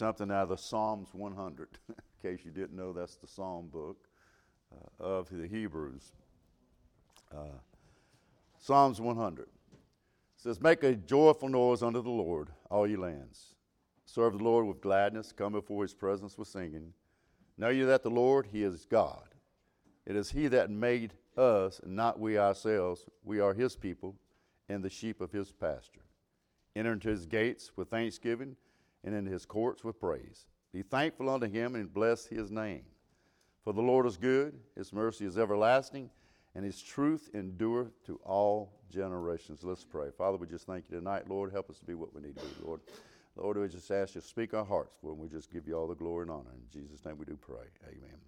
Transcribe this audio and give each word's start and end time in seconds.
something 0.00 0.30
out 0.30 0.50
of 0.50 0.58
Psalms 0.58 1.10
100. 1.12 1.68
In 1.88 1.94
case 2.22 2.42
you 2.42 2.50
didn't 2.50 2.74
know, 2.74 2.94
that's 2.94 3.16
the 3.16 3.26
Psalm 3.26 3.68
book 3.68 3.98
uh, 4.72 5.04
of 5.04 5.28
the 5.28 5.46
Hebrews. 5.46 6.12
Uh, 7.30 7.58
Psalms 8.58 8.98
100 8.98 9.42
it 9.42 9.48
says, 10.36 10.58
Make 10.58 10.84
a 10.84 10.94
joyful 10.94 11.50
noise 11.50 11.82
unto 11.82 12.02
the 12.02 12.08
Lord, 12.08 12.48
all 12.70 12.86
ye 12.86 12.96
lands. 12.96 13.54
Serve 14.06 14.38
the 14.38 14.44
Lord 14.44 14.66
with 14.66 14.80
gladness, 14.80 15.32
come 15.32 15.52
before 15.52 15.82
his 15.82 15.92
presence 15.92 16.38
with 16.38 16.48
singing. 16.48 16.94
Know 17.58 17.68
ye 17.68 17.82
that 17.82 18.02
the 18.02 18.10
Lord, 18.10 18.48
he 18.50 18.62
is 18.62 18.86
God. 18.86 19.34
It 20.06 20.16
is 20.16 20.30
he 20.30 20.48
that 20.48 20.70
made 20.70 21.12
us, 21.36 21.78
and 21.84 21.94
not 21.94 22.18
we 22.18 22.38
ourselves. 22.38 23.04
We 23.22 23.38
are 23.38 23.52
his 23.52 23.76
people 23.76 24.16
and 24.66 24.82
the 24.82 24.88
sheep 24.88 25.20
of 25.20 25.30
his 25.30 25.52
pasture. 25.52 26.06
Enter 26.74 26.94
into 26.94 27.10
his 27.10 27.26
gates 27.26 27.72
with 27.76 27.90
thanksgiving 27.90 28.56
and 29.04 29.14
in 29.14 29.26
his 29.26 29.46
courts 29.46 29.84
with 29.84 29.98
praise. 30.00 30.46
Be 30.72 30.82
thankful 30.82 31.28
unto 31.28 31.48
him 31.48 31.74
and 31.74 31.92
bless 31.92 32.26
his 32.26 32.50
name. 32.50 32.82
For 33.64 33.72
the 33.72 33.82
Lord 33.82 34.06
is 34.06 34.16
good, 34.16 34.58
his 34.76 34.92
mercy 34.92 35.26
is 35.26 35.36
everlasting, 35.36 36.10
and 36.54 36.64
his 36.64 36.80
truth 36.80 37.28
endureth 37.34 38.04
to 38.06 38.18
all 38.24 38.72
generations. 38.90 39.62
Let's 39.62 39.84
pray. 39.84 40.08
Father, 40.16 40.36
we 40.36 40.46
just 40.46 40.66
thank 40.66 40.84
you 40.90 40.98
tonight. 40.98 41.28
Lord, 41.28 41.52
help 41.52 41.70
us 41.70 41.78
to 41.78 41.84
be 41.84 41.94
what 41.94 42.14
we 42.14 42.22
need 42.22 42.36
to 42.36 42.44
be, 42.44 42.64
Lord. 42.64 42.80
Lord, 43.36 43.58
we 43.58 43.68
just 43.68 43.90
ask 43.90 44.14
you 44.14 44.20
to 44.20 44.26
speak 44.26 44.54
our 44.54 44.64
hearts, 44.64 44.98
Lord, 45.02 45.16
and 45.16 45.22
we 45.22 45.28
just 45.28 45.52
give 45.52 45.66
you 45.66 45.74
all 45.74 45.86
the 45.86 45.94
glory 45.94 46.22
and 46.22 46.30
honor. 46.30 46.50
In 46.52 46.80
Jesus' 46.80 47.04
name 47.04 47.16
we 47.18 47.24
do 47.24 47.36
pray. 47.36 47.66
Amen. 47.86 48.18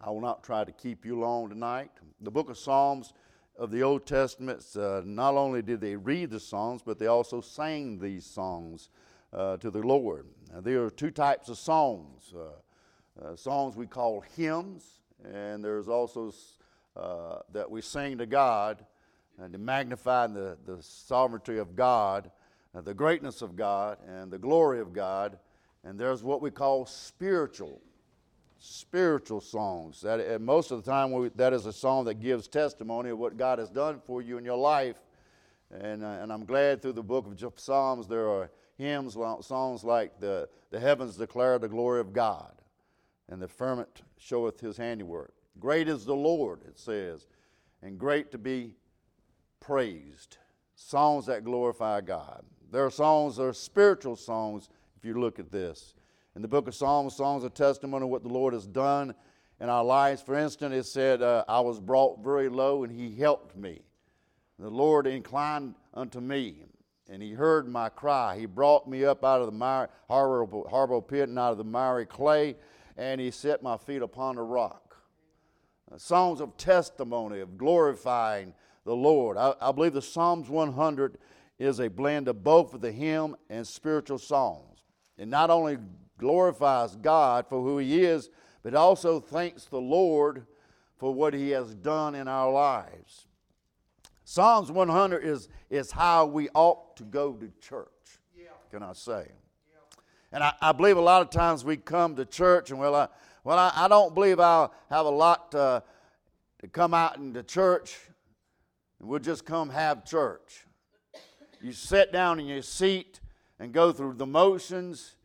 I 0.00 0.10
will 0.10 0.20
not 0.20 0.42
try 0.42 0.64
to 0.64 0.72
keep 0.72 1.04
you 1.04 1.18
long 1.18 1.48
tonight. 1.48 1.90
The 2.20 2.30
book 2.30 2.50
of 2.50 2.58
Psalms 2.58 3.12
of 3.56 3.70
the 3.70 3.82
Old 3.82 4.06
Testament, 4.06 4.64
uh, 4.76 5.02
not 5.04 5.34
only 5.34 5.62
did 5.62 5.80
they 5.80 5.96
read 5.96 6.30
the 6.30 6.40
songs, 6.40 6.82
but 6.84 6.98
they 6.98 7.06
also 7.06 7.40
sang 7.40 7.98
these 7.98 8.24
songs 8.24 8.90
to 9.32 9.70
the 9.70 9.80
Lord. 9.80 10.26
Now, 10.52 10.60
there 10.60 10.84
are 10.84 10.90
two 10.90 11.10
types 11.10 11.48
of 11.48 11.58
songs 11.58 12.32
uh, 12.34 13.24
uh 13.24 13.36
songs 13.36 13.76
we 13.76 13.86
call 13.86 14.20
hymns, 14.36 15.00
and 15.24 15.64
there's 15.64 15.88
also 15.88 16.32
uh, 16.96 17.40
that 17.52 17.70
we 17.70 17.80
sing 17.80 18.18
to 18.18 18.26
God 18.26 18.84
and 19.40 19.52
to 19.52 19.58
magnify 19.58 20.26
the, 20.26 20.56
the 20.66 20.78
sovereignty 20.80 21.58
of 21.58 21.76
God, 21.76 22.30
uh, 22.74 22.80
the 22.80 22.94
greatness 22.94 23.42
of 23.42 23.56
God, 23.56 23.98
and 24.06 24.30
the 24.30 24.38
glory 24.38 24.80
of 24.80 24.92
God. 24.92 25.38
And 25.84 25.98
there's 25.98 26.22
what 26.22 26.42
we 26.42 26.50
call 26.50 26.86
spiritual 26.86 27.80
spiritual 28.60 29.40
songs. 29.40 30.00
That, 30.00 30.20
and 30.20 30.44
most 30.44 30.70
of 30.70 30.84
the 30.84 30.90
time, 30.90 31.12
we, 31.12 31.28
that 31.36 31.52
is 31.52 31.66
a 31.66 31.72
song 31.72 32.04
that 32.06 32.14
gives 32.14 32.48
testimony 32.48 33.10
of 33.10 33.18
what 33.18 33.36
God 33.36 33.58
has 33.58 33.70
done 33.70 34.00
for 34.04 34.20
you 34.20 34.36
in 34.38 34.44
your 34.44 34.56
life. 34.56 34.96
And, 35.70 36.02
uh, 36.02 36.18
and 36.20 36.32
I'm 36.32 36.44
glad 36.44 36.82
through 36.82 36.94
the 36.94 37.02
book 37.02 37.26
of 37.26 37.60
Psalms 37.60 38.08
there 38.08 38.28
are 38.28 38.50
hymns, 38.78 39.14
songs 39.40 39.84
like 39.84 40.20
the, 40.20 40.48
the 40.70 40.80
heavens 40.80 41.16
declare 41.16 41.58
the 41.58 41.68
glory 41.68 42.00
of 42.00 42.12
God, 42.12 42.52
and 43.28 43.42
the 43.42 43.48
firmament 43.48 44.02
showeth 44.16 44.60
his 44.60 44.76
handiwork. 44.76 45.34
Great 45.58 45.88
is 45.88 46.04
the 46.04 46.14
Lord, 46.14 46.62
it 46.66 46.78
says, 46.78 47.26
and 47.82 47.98
great 47.98 48.30
to 48.30 48.38
be 48.38 48.76
praised. 49.60 50.38
Songs 50.76 51.26
that 51.26 51.44
glorify 51.44 52.00
God. 52.00 52.44
There 52.70 52.84
are 52.84 52.90
songs, 52.90 53.36
there 53.36 53.48
are 53.48 53.52
spiritual 53.52 54.14
songs, 54.14 54.68
if 54.96 55.04
you 55.04 55.20
look 55.20 55.38
at 55.38 55.50
this. 55.50 55.94
In 56.36 56.42
the 56.42 56.48
book 56.48 56.68
of 56.68 56.74
Psalms, 56.74 57.16
songs 57.16 57.42
of 57.42 57.54
testimony 57.54 58.04
of 58.04 58.10
what 58.10 58.22
the 58.22 58.28
Lord 58.28 58.54
has 58.54 58.66
done 58.66 59.14
in 59.60 59.68
our 59.68 59.84
lives. 59.84 60.22
For 60.22 60.36
instance, 60.36 60.74
it 60.74 60.84
said, 60.84 61.20
uh, 61.20 61.44
I 61.48 61.60
was 61.60 61.80
brought 61.80 62.22
very 62.22 62.48
low 62.48 62.84
and 62.84 62.92
he 62.92 63.16
helped 63.16 63.56
me. 63.56 63.80
The 64.60 64.70
Lord 64.70 65.06
inclined 65.06 65.74
unto 65.94 66.20
me 66.20 66.62
and 67.08 67.22
he 67.22 67.32
heard 67.32 67.68
my 67.68 67.88
cry. 67.88 68.36
He 68.38 68.46
brought 68.46 68.88
me 68.88 69.04
up 69.04 69.24
out 69.24 69.40
of 69.40 69.46
the 69.46 69.52
mire, 69.52 69.88
horrible, 70.08 70.66
horrible 70.68 71.02
pit 71.02 71.28
and 71.28 71.38
out 71.38 71.52
of 71.52 71.58
the 71.58 71.64
miry 71.64 72.06
clay 72.06 72.56
and 72.98 73.20
he 73.20 73.30
set 73.30 73.62
my 73.62 73.76
feet 73.76 74.02
upon 74.02 74.34
the 74.34 74.42
rock. 74.42 74.96
Uh, 75.90 75.96
songs 75.96 76.40
of 76.40 76.56
testimony, 76.56 77.40
of 77.40 77.56
glorifying 77.56 78.52
the 78.84 78.94
Lord. 78.94 79.38
I, 79.38 79.54
I 79.60 79.72
believe 79.72 79.94
the 79.94 80.02
Psalms 80.02 80.50
100 80.50 81.16
is 81.58 81.78
a 81.78 81.88
blend 81.88 82.28
of 82.28 82.42
both 82.42 82.74
of 82.74 82.80
the 82.80 82.92
hymn 82.92 83.36
and 83.48 83.66
spiritual 83.66 84.18
songs. 84.18 84.80
It 85.16 85.28
not 85.28 85.48
only 85.48 85.78
glorifies 86.18 86.96
God 86.96 87.46
for 87.48 87.62
who 87.62 87.78
He 87.78 88.04
is, 88.04 88.28
but 88.62 88.74
also 88.74 89.20
thanks 89.20 89.64
the 89.64 89.80
Lord 89.80 90.46
for 90.96 91.14
what 91.14 91.32
He 91.32 91.50
has 91.50 91.74
done 91.74 92.16
in 92.16 92.26
our 92.26 92.50
lives. 92.52 93.27
Psalms 94.30 94.70
100 94.70 95.24
is, 95.24 95.48
is 95.70 95.90
how 95.90 96.26
we 96.26 96.50
ought 96.52 96.94
to 96.98 97.02
go 97.02 97.32
to 97.32 97.50
church, 97.62 97.88
yeah. 98.36 98.48
can 98.70 98.82
I 98.82 98.92
say? 98.92 99.26
Yeah. 99.70 99.78
And 100.32 100.44
I, 100.44 100.52
I, 100.60 100.72
believe 100.72 100.98
a 100.98 101.00
lot 101.00 101.22
of 101.22 101.30
times 101.30 101.64
we 101.64 101.78
come 101.78 102.14
to 102.16 102.26
church 102.26 102.70
and, 102.70 102.78
well, 102.78 102.94
I, 102.94 103.08
well, 103.42 103.58
I, 103.58 103.72
I 103.74 103.88
don't 103.88 104.14
believe 104.14 104.38
I'll 104.38 104.74
have 104.90 105.06
a 105.06 105.10
lot 105.10 105.54
uh, 105.54 105.80
to 106.58 106.68
come 106.68 106.92
out 106.92 107.16
into 107.16 107.42
church 107.42 107.96
and 109.00 109.08
we'll 109.08 109.18
just 109.18 109.46
come 109.46 109.70
have 109.70 110.04
church. 110.04 110.66
You 111.62 111.72
sit 111.72 112.12
down 112.12 112.38
in 112.38 112.48
your 112.48 112.60
seat 112.60 113.20
and 113.58 113.72
go 113.72 113.92
through 113.92 114.12
the 114.12 114.26
motions 114.26 115.16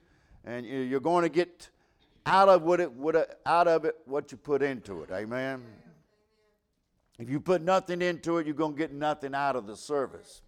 and 0.46 0.66
you're 0.66 1.02
going 1.02 1.24
to 1.24 1.30
get 1.30 1.68
out 2.26 2.48
of 2.48 2.62
what 2.62 2.80
it, 2.80 2.90
what 2.90 3.38
out 3.46 3.68
of 3.68 3.84
it 3.84 3.98
what 4.06 4.32
you 4.32 4.38
put 4.38 4.62
into 4.62 5.04
it. 5.04 5.12
Amen. 5.12 5.62
If 7.20 7.30
you 7.30 7.40
put 7.40 7.62
nothing 7.62 8.02
into 8.02 8.38
it, 8.38 8.48
you're 8.48 8.56
going 8.56 8.74
to 8.74 8.78
get 8.78 8.94
nothing 8.94 9.36
out 9.36 9.56
of 9.56 9.68
the 9.68 9.76
service. 9.76 10.42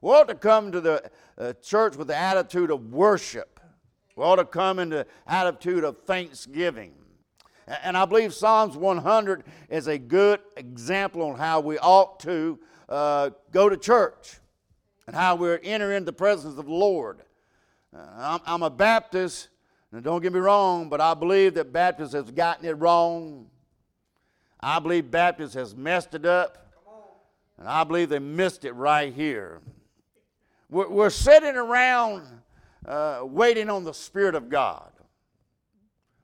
We 0.00 0.10
ought 0.10 0.28
to 0.28 0.34
come 0.34 0.72
to 0.72 0.80
the 0.80 1.10
uh, 1.38 1.52
church 1.62 1.96
with 1.96 2.08
the 2.08 2.16
attitude 2.16 2.70
of 2.70 2.92
worship. 2.92 3.60
We 4.16 4.24
ought 4.24 4.36
to 4.36 4.44
come 4.44 4.78
in 4.78 4.88
the 4.88 5.06
attitude 5.26 5.84
of 5.84 5.98
thanksgiving. 6.02 6.92
And 7.66 7.96
I 7.96 8.04
believe 8.04 8.32
Psalms 8.32 8.76
100 8.76 9.44
is 9.68 9.88
a 9.88 9.98
good 9.98 10.40
example 10.56 11.22
on 11.22 11.36
how 11.36 11.60
we 11.60 11.78
ought 11.78 12.20
to 12.20 12.58
uh, 12.88 13.30
go 13.50 13.68
to 13.68 13.76
church 13.76 14.38
and 15.06 15.16
how 15.16 15.34
we're 15.34 15.60
entering 15.62 16.04
the 16.04 16.12
presence 16.12 16.58
of 16.58 16.66
the 16.66 16.72
Lord. 16.72 17.22
Uh, 17.94 18.04
I'm, 18.16 18.40
I'm 18.46 18.62
a 18.62 18.70
Baptist, 18.70 19.48
and 19.92 20.02
don't 20.02 20.22
get 20.22 20.32
me 20.32 20.38
wrong, 20.38 20.88
but 20.88 21.00
I 21.00 21.14
believe 21.14 21.54
that 21.54 21.72
Baptists 21.72 22.12
has 22.12 22.30
gotten 22.30 22.64
it 22.64 22.72
wrong. 22.72 23.48
I 24.66 24.80
believe 24.80 25.12
Baptists 25.12 25.54
has 25.54 25.76
messed 25.76 26.12
it 26.14 26.26
up. 26.26 26.58
And 27.56 27.68
I 27.68 27.84
believe 27.84 28.08
they 28.08 28.18
missed 28.18 28.64
it 28.64 28.72
right 28.72 29.14
here. 29.14 29.60
We're, 30.68 30.88
we're 30.88 31.10
sitting 31.10 31.54
around 31.54 32.26
uh, 32.84 33.20
waiting 33.22 33.70
on 33.70 33.84
the 33.84 33.94
Spirit 33.94 34.34
of 34.34 34.48
God. 34.48 34.90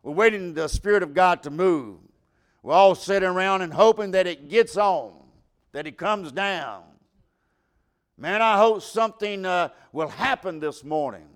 We're 0.03 0.15
waiting 0.15 0.55
the 0.55 0.67
Spirit 0.67 1.05
of 1.05 1.15
God 1.15 1.45
to 1.45 1.51
move. 1.51 2.01
We're 2.65 2.75
all 2.75 2.97
sitting 2.97 3.29
around 3.29 3.63
and 3.63 3.73
hoping 3.73 4.11
that 4.11 4.27
it 4.27 4.49
gets 4.49 4.77
on, 4.77 5.13
that 5.71 5.87
it 5.87 5.97
comes 5.97 6.33
down. 6.33 6.83
Man, 8.19 8.43
I 8.43 8.57
hope 8.57 8.83
something 8.83 9.47
uh, 9.47 9.69
will 9.93 10.09
happen 10.09 10.59
this 10.59 10.83
morning. 10.83 11.29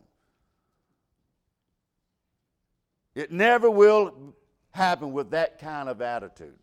It 3.15 3.31
never 3.31 3.71
will 3.71 4.34
happen 4.72 5.12
with 5.12 5.31
that 5.31 5.61
kind 5.61 5.89
of 5.89 6.03
attitude. 6.03 6.59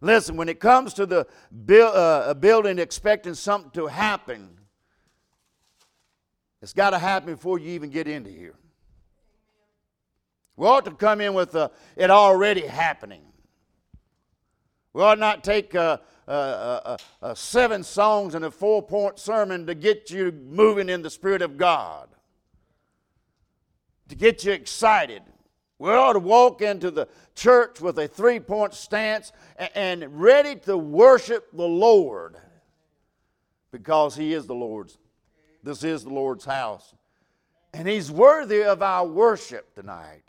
Listen, 0.00 0.36
when 0.36 0.48
it 0.48 0.60
comes 0.60 0.94
to 0.94 1.06
the 1.06 1.26
build, 1.66 1.94
uh, 1.94 2.24
a 2.26 2.34
building 2.34 2.78
expecting 2.78 3.34
something 3.34 3.70
to 3.72 3.86
happen, 3.86 4.50
it's 6.62 6.72
got 6.72 6.90
to 6.90 6.98
happen 6.98 7.34
before 7.34 7.58
you 7.58 7.70
even 7.70 7.90
get 7.90 8.08
into 8.08 8.30
here. 8.30 8.54
We 10.56 10.66
ought 10.66 10.84
to 10.84 10.90
come 10.90 11.20
in 11.20 11.34
with 11.34 11.54
uh, 11.54 11.68
it 11.96 12.10
already 12.10 12.66
happening. 12.66 13.22
We 14.92 15.02
ought 15.02 15.18
not 15.18 15.44
take 15.44 15.74
uh, 15.74 15.98
uh, 16.26 16.30
uh, 16.30 16.96
uh 17.22 17.34
seven 17.34 17.82
songs 17.82 18.34
and 18.34 18.44
a 18.44 18.50
four 18.50 18.82
point 18.82 19.18
sermon 19.18 19.66
to 19.66 19.74
get 19.74 20.10
you 20.10 20.32
moving 20.32 20.88
in 20.88 21.02
the 21.02 21.10
Spirit 21.10 21.42
of 21.42 21.56
God 21.56 22.08
to 24.10 24.16
get 24.16 24.44
you 24.44 24.52
excited. 24.52 25.22
We 25.80 25.88
ought 25.88 26.12
to 26.12 26.18
walk 26.18 26.60
into 26.60 26.90
the 26.90 27.08
church 27.34 27.80
with 27.80 27.98
a 27.98 28.06
three 28.06 28.38
point 28.38 28.74
stance 28.74 29.32
and 29.74 30.20
ready 30.20 30.54
to 30.66 30.76
worship 30.76 31.48
the 31.54 31.66
Lord 31.66 32.36
because 33.72 34.14
He 34.14 34.34
is 34.34 34.46
the 34.46 34.54
Lord's. 34.54 34.98
This 35.62 35.82
is 35.82 36.04
the 36.04 36.10
Lord's 36.10 36.44
house. 36.44 36.94
And 37.72 37.88
He's 37.88 38.12
worthy 38.12 38.62
of 38.62 38.82
our 38.82 39.06
worship 39.06 39.74
tonight. 39.74 40.24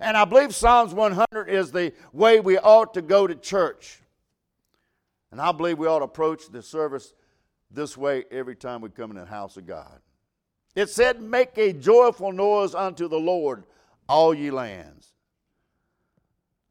And 0.00 0.16
I 0.16 0.24
believe 0.24 0.54
Psalms 0.54 0.94
100 0.94 1.50
is 1.50 1.70
the 1.70 1.92
way 2.14 2.40
we 2.40 2.56
ought 2.56 2.94
to 2.94 3.02
go 3.02 3.26
to 3.26 3.34
church. 3.34 4.00
And 5.30 5.42
I 5.42 5.52
believe 5.52 5.78
we 5.78 5.86
ought 5.86 5.98
to 5.98 6.06
approach 6.06 6.50
the 6.50 6.62
service 6.62 7.12
this 7.70 7.98
way 7.98 8.24
every 8.30 8.56
time 8.56 8.80
we 8.80 8.88
come 8.88 9.10
in 9.10 9.18
the 9.18 9.26
house 9.26 9.58
of 9.58 9.66
God. 9.66 10.00
It 10.74 10.88
said, 10.88 11.20
Make 11.20 11.58
a 11.58 11.74
joyful 11.74 12.32
noise 12.32 12.74
unto 12.74 13.08
the 13.08 13.20
Lord, 13.20 13.64
all 14.08 14.34
ye 14.34 14.50
lands. 14.50 15.12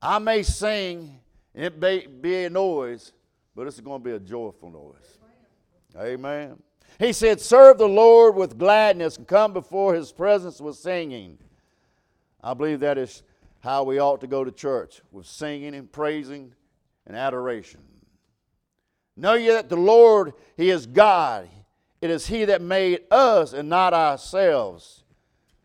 I 0.02 0.20
may 0.20 0.44
sing, 0.44 1.20
it 1.54 1.80
may 1.80 2.06
be 2.08 2.46
a 2.46 2.50
noise, 2.50 3.14
but 3.56 3.68
it's 3.68 3.80
going 3.80 4.02
to 4.02 4.04
be 4.04 4.16
a 4.16 4.20
joyful 4.20 4.70
noise. 4.70 5.18
Amen. 5.98 6.62
He 7.00 7.14
said, 7.14 7.42
Serve 7.42 7.78
the 7.78 7.88
Lord 7.88 8.36
with 8.36 8.58
gladness 8.58 9.18
and 9.18 9.28
come 9.28 9.54
before 9.54 9.94
his 9.94 10.12
presence 10.12 10.62
with 10.62 10.76
singing. 10.76 11.38
I 12.44 12.54
believe 12.54 12.80
that 12.82 12.98
is 12.98 13.24
how 13.60 13.84
we 13.84 14.00
ought 14.00 14.22
to 14.22 14.28
go 14.28 14.44
to 14.44 14.52
church 14.52 15.02
with 15.12 15.26
singing 15.26 15.76
and 15.76 15.92
praising 15.92 16.54
and 17.06 17.18
adoration. 17.18 17.82
Know 19.16 19.34
ye 19.34 19.48
that 19.50 19.70
the 19.70 19.76
Lord, 19.76 20.34
He 20.56 20.70
is 20.70 20.86
God. 20.86 21.50
It 22.02 22.12
is 22.12 22.28
He 22.28 22.46
that 22.46 22.62
made 22.62 23.02
us 23.10 23.54
and 23.54 23.68
not 23.68 23.94
ourselves. 23.94 25.04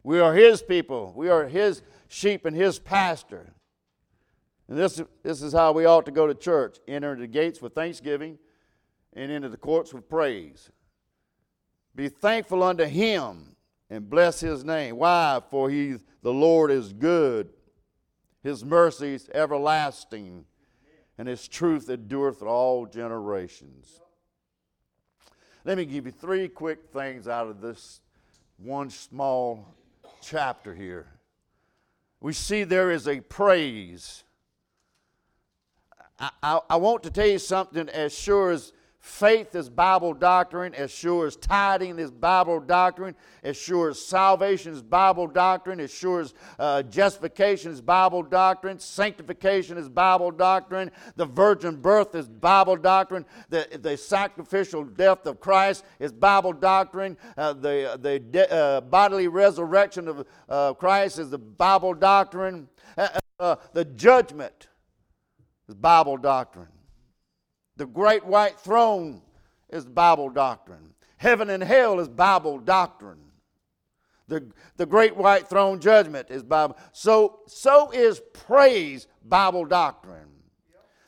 We 0.02 0.20
are 0.20 0.34
His 0.34 0.62
people. 0.62 1.12
We 1.16 1.28
are 1.28 1.46
His 1.46 1.82
sheep 2.08 2.44
and 2.44 2.56
His 2.56 2.78
pastor. 2.78 3.54
And 4.68 4.78
this, 4.78 5.00
this 5.22 5.42
is 5.42 5.52
how 5.52 5.72
we 5.72 5.84
ought 5.84 6.06
to 6.06 6.12
go 6.12 6.26
to 6.26 6.34
church 6.34 6.78
enter 6.88 7.14
the 7.16 7.26
gates 7.26 7.60
with 7.60 7.74
thanksgiving 7.74 8.38
and 9.12 9.30
into 9.30 9.48
the 9.48 9.56
courts 9.56 9.92
with 9.92 10.08
praise. 10.08 10.70
Be 11.94 12.08
thankful 12.08 12.62
unto 12.62 12.84
Him 12.84 13.56
and 13.90 14.08
bless 14.08 14.40
His 14.40 14.64
name. 14.64 14.96
Why? 14.96 15.40
For 15.50 15.68
He, 15.68 15.96
the 16.22 16.32
Lord, 16.32 16.70
is 16.70 16.92
good, 16.92 17.50
His 18.42 18.64
mercies 18.64 19.28
everlasting 19.34 20.46
and 21.18 21.28
his 21.28 21.46
truth 21.46 21.88
endureth 21.88 22.42
all 22.42 22.86
generations. 22.86 24.00
Let 25.64 25.78
me 25.78 25.84
give 25.84 26.06
you 26.06 26.12
three 26.12 26.48
quick 26.48 26.86
things 26.92 27.28
out 27.28 27.46
of 27.46 27.60
this 27.60 28.00
one 28.56 28.90
small 28.90 29.74
chapter 30.22 30.74
here. 30.74 31.06
We 32.20 32.32
see 32.32 32.64
there 32.64 32.90
is 32.90 33.08
a 33.08 33.20
praise. 33.20 34.24
I, 36.18 36.30
I, 36.42 36.60
I 36.70 36.76
want 36.76 37.02
to 37.02 37.10
tell 37.10 37.26
you 37.26 37.38
something 37.38 37.88
as 37.88 38.16
sure 38.16 38.52
as 38.52 38.72
Faith 39.02 39.56
is 39.56 39.68
Bible 39.68 40.14
doctrine, 40.14 40.72
as 40.76 40.88
sure 40.88 41.26
as 41.26 41.34
tithing 41.34 41.98
is 41.98 42.12
Bible 42.12 42.60
doctrine, 42.60 43.16
as 43.42 43.56
sure 43.56 43.90
as 43.90 44.00
salvation 44.00 44.72
is 44.72 44.80
Bible 44.80 45.26
doctrine, 45.26 45.80
as 45.80 45.92
sure 45.92 46.20
as 46.20 46.34
uh, 46.60 46.84
justification 46.84 47.72
is 47.72 47.80
Bible 47.80 48.22
doctrine, 48.22 48.78
sanctification 48.78 49.76
is 49.76 49.88
Bible 49.88 50.30
doctrine, 50.30 50.88
the 51.16 51.26
virgin 51.26 51.74
birth 51.74 52.14
is 52.14 52.28
Bible 52.28 52.76
doctrine, 52.76 53.26
the, 53.48 53.66
the 53.82 53.96
sacrificial 53.96 54.84
death 54.84 55.26
of 55.26 55.40
Christ 55.40 55.84
is 55.98 56.12
Bible 56.12 56.52
doctrine, 56.52 57.16
uh, 57.36 57.54
the, 57.54 57.98
the 58.00 58.20
de- 58.20 58.52
uh, 58.52 58.82
bodily 58.82 59.26
resurrection 59.26 60.06
of 60.06 60.24
uh, 60.48 60.74
Christ 60.74 61.18
is 61.18 61.28
the 61.28 61.38
Bible 61.38 61.94
doctrine, 61.94 62.68
uh, 62.96 63.08
uh, 63.40 63.56
the 63.72 63.84
judgment 63.84 64.68
is 65.68 65.74
Bible 65.74 66.18
doctrine. 66.18 66.68
The 67.82 67.88
great 67.88 68.24
white 68.24 68.60
throne 68.60 69.20
is 69.68 69.84
Bible 69.84 70.30
doctrine. 70.30 70.94
Heaven 71.16 71.50
and 71.50 71.60
hell 71.60 71.98
is 71.98 72.06
Bible 72.06 72.60
doctrine. 72.60 73.18
The, 74.28 74.46
the 74.76 74.86
great 74.86 75.16
white 75.16 75.48
throne 75.48 75.80
judgment 75.80 76.30
is 76.30 76.44
Bible. 76.44 76.76
So, 76.92 77.40
so 77.48 77.90
is 77.90 78.22
praise 78.34 79.08
Bible 79.24 79.64
doctrine. 79.64 80.28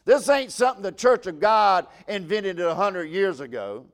This 0.05 0.29
ain't 0.29 0.51
something 0.51 0.83
the 0.83 0.91
Church 0.91 1.29
of 1.29 1.39
God 1.39 1.87
invented 2.09 2.59
a 2.59 2.75
hundred 2.75 3.05
years 3.05 3.39
ago. 3.39 3.87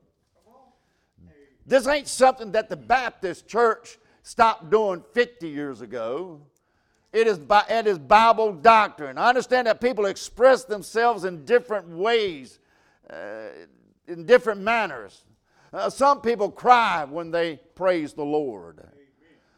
This 1.67 1.85
ain't 1.85 2.07
something 2.07 2.51
that 2.53 2.67
the 2.67 2.77
Baptist 2.77 3.47
Church 3.47 3.99
stopped 4.23 4.71
doing 4.71 5.03
50 5.13 5.47
years 5.47 5.81
ago. 5.81 6.41
It 7.13 7.27
is, 7.27 7.39
it 7.69 7.85
is 7.85 7.99
Bible 7.99 8.53
doctrine. 8.53 9.19
I 9.19 9.29
understand 9.29 9.67
that 9.67 9.81
people 9.81 10.07
express 10.07 10.63
themselves 10.63 11.25
in 11.25 11.45
different 11.45 11.87
ways 11.87 12.57
in 14.07 14.25
different 14.25 14.61
manners. 14.61 15.25
Uh, 15.73 15.89
some 15.89 16.21
people 16.21 16.51
cry 16.51 17.05
when 17.05 17.31
they 17.31 17.57
praise 17.75 18.13
the 18.13 18.25
Lord. 18.25 18.81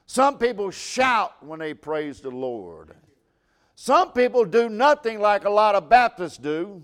Some 0.06 0.38
people 0.38 0.70
shout 0.70 1.44
when 1.44 1.60
they 1.60 1.74
praise 1.74 2.22
the 2.22 2.30
Lord. 2.30 2.94
Some 3.76 4.12
people 4.12 4.46
do 4.46 4.70
nothing 4.70 5.20
like 5.20 5.46
a 5.46 5.50
lot 5.50 5.76
of 5.76 5.90
Baptists 5.90 6.38
do 6.38 6.84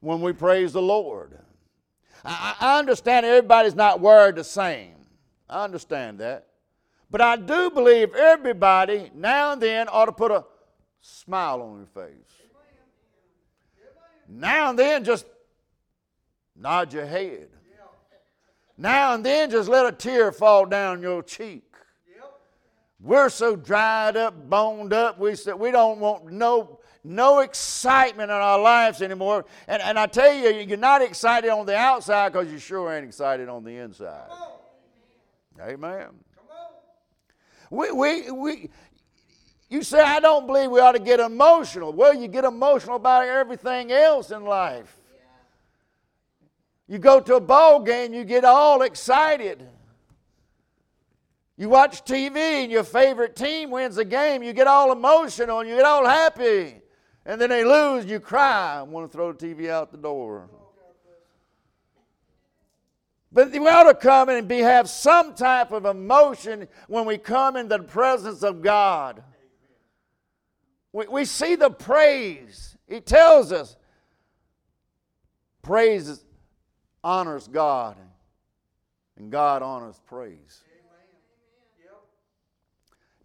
when 0.00 0.20
we 0.20 0.32
praise 0.32 0.72
the 0.72 0.82
Lord. 0.82 1.38
I, 2.24 2.56
I 2.58 2.78
understand 2.78 3.26
everybody's 3.26 3.74
not 3.74 4.00
wired 4.00 4.36
the 4.36 4.44
same. 4.44 4.96
I 5.48 5.62
understand 5.62 6.18
that. 6.18 6.48
But 7.10 7.20
I 7.20 7.36
do 7.36 7.70
believe 7.70 8.14
everybody 8.14 9.10
now 9.14 9.52
and 9.52 9.62
then 9.62 9.88
ought 9.88 10.06
to 10.06 10.12
put 10.12 10.32
a 10.32 10.44
smile 11.00 11.62
on 11.62 11.76
your 11.78 12.06
face. 12.06 12.43
Now 14.36 14.70
and 14.70 14.78
then, 14.78 15.04
just 15.04 15.26
nod 16.56 16.92
your 16.92 17.06
head. 17.06 17.48
Now 18.76 19.14
and 19.14 19.24
then, 19.24 19.50
just 19.50 19.68
let 19.68 19.86
a 19.86 19.92
tear 19.92 20.32
fall 20.32 20.66
down 20.66 21.00
your 21.02 21.22
cheek. 21.22 21.62
We're 23.00 23.28
so 23.28 23.54
dried 23.54 24.16
up, 24.16 24.48
boned 24.48 24.92
up, 24.92 25.18
we, 25.18 25.36
said 25.36 25.54
we 25.56 25.70
don't 25.70 26.00
want 26.00 26.32
no, 26.32 26.80
no 27.04 27.40
excitement 27.40 28.30
in 28.30 28.36
our 28.36 28.58
lives 28.58 29.02
anymore. 29.02 29.44
And, 29.68 29.82
and 29.82 29.98
I 29.98 30.06
tell 30.06 30.32
you, 30.32 30.48
you're 30.48 30.78
not 30.78 31.02
excited 31.02 31.50
on 31.50 31.66
the 31.66 31.76
outside 31.76 32.32
because 32.32 32.50
you 32.50 32.58
sure 32.58 32.92
ain't 32.92 33.04
excited 33.04 33.48
on 33.48 33.62
the 33.62 33.76
inside. 33.76 34.30
Amen. 35.60 36.08
We, 37.70 37.92
we, 37.92 38.30
we, 38.30 38.70
you 39.74 39.82
say, 39.82 40.00
I 40.00 40.20
don't 40.20 40.46
believe 40.46 40.70
we 40.70 40.78
ought 40.78 40.92
to 40.92 41.00
get 41.00 41.18
emotional. 41.18 41.92
Well, 41.92 42.14
you 42.14 42.28
get 42.28 42.44
emotional 42.44 42.94
about 42.94 43.26
everything 43.26 43.90
else 43.90 44.30
in 44.30 44.44
life. 44.44 44.96
You 46.86 46.98
go 46.98 47.18
to 47.18 47.34
a 47.34 47.40
ball 47.40 47.82
game, 47.82 48.14
you 48.14 48.24
get 48.24 48.44
all 48.44 48.82
excited. 48.82 49.66
You 51.56 51.68
watch 51.68 52.04
TV 52.04 52.36
and 52.36 52.70
your 52.70 52.84
favorite 52.84 53.34
team 53.34 53.70
wins 53.72 53.96
the 53.96 54.04
game, 54.04 54.44
you 54.44 54.52
get 54.52 54.68
all 54.68 54.92
emotional 54.92 55.58
and 55.58 55.68
you 55.68 55.74
get 55.74 55.84
all 55.84 56.06
happy. 56.06 56.76
And 57.26 57.40
then 57.40 57.50
they 57.50 57.64
lose, 57.64 58.04
you 58.04 58.20
cry 58.20 58.80
and 58.80 58.92
want 58.92 59.10
to 59.10 59.16
throw 59.16 59.32
the 59.32 59.44
TV 59.44 59.70
out 59.70 59.90
the 59.90 59.98
door. 59.98 60.48
But 63.32 63.50
we 63.50 63.66
ought 63.66 63.84
to 63.84 63.94
come 63.94 64.28
and 64.28 64.46
be, 64.46 64.58
have 64.58 64.88
some 64.88 65.34
type 65.34 65.72
of 65.72 65.84
emotion 65.84 66.68
when 66.86 67.06
we 67.06 67.18
come 67.18 67.56
in 67.56 67.66
the 67.66 67.80
presence 67.80 68.44
of 68.44 68.62
God. 68.62 69.24
We, 70.94 71.06
we 71.08 71.24
see 71.24 71.56
the 71.56 71.70
praise. 71.70 72.76
He 72.88 73.00
tells 73.00 73.50
us 73.50 73.76
praise 75.60 76.24
honors 77.02 77.48
God, 77.48 77.96
and 79.16 79.30
God 79.30 79.62
honors 79.62 80.00
praise. 80.06 80.62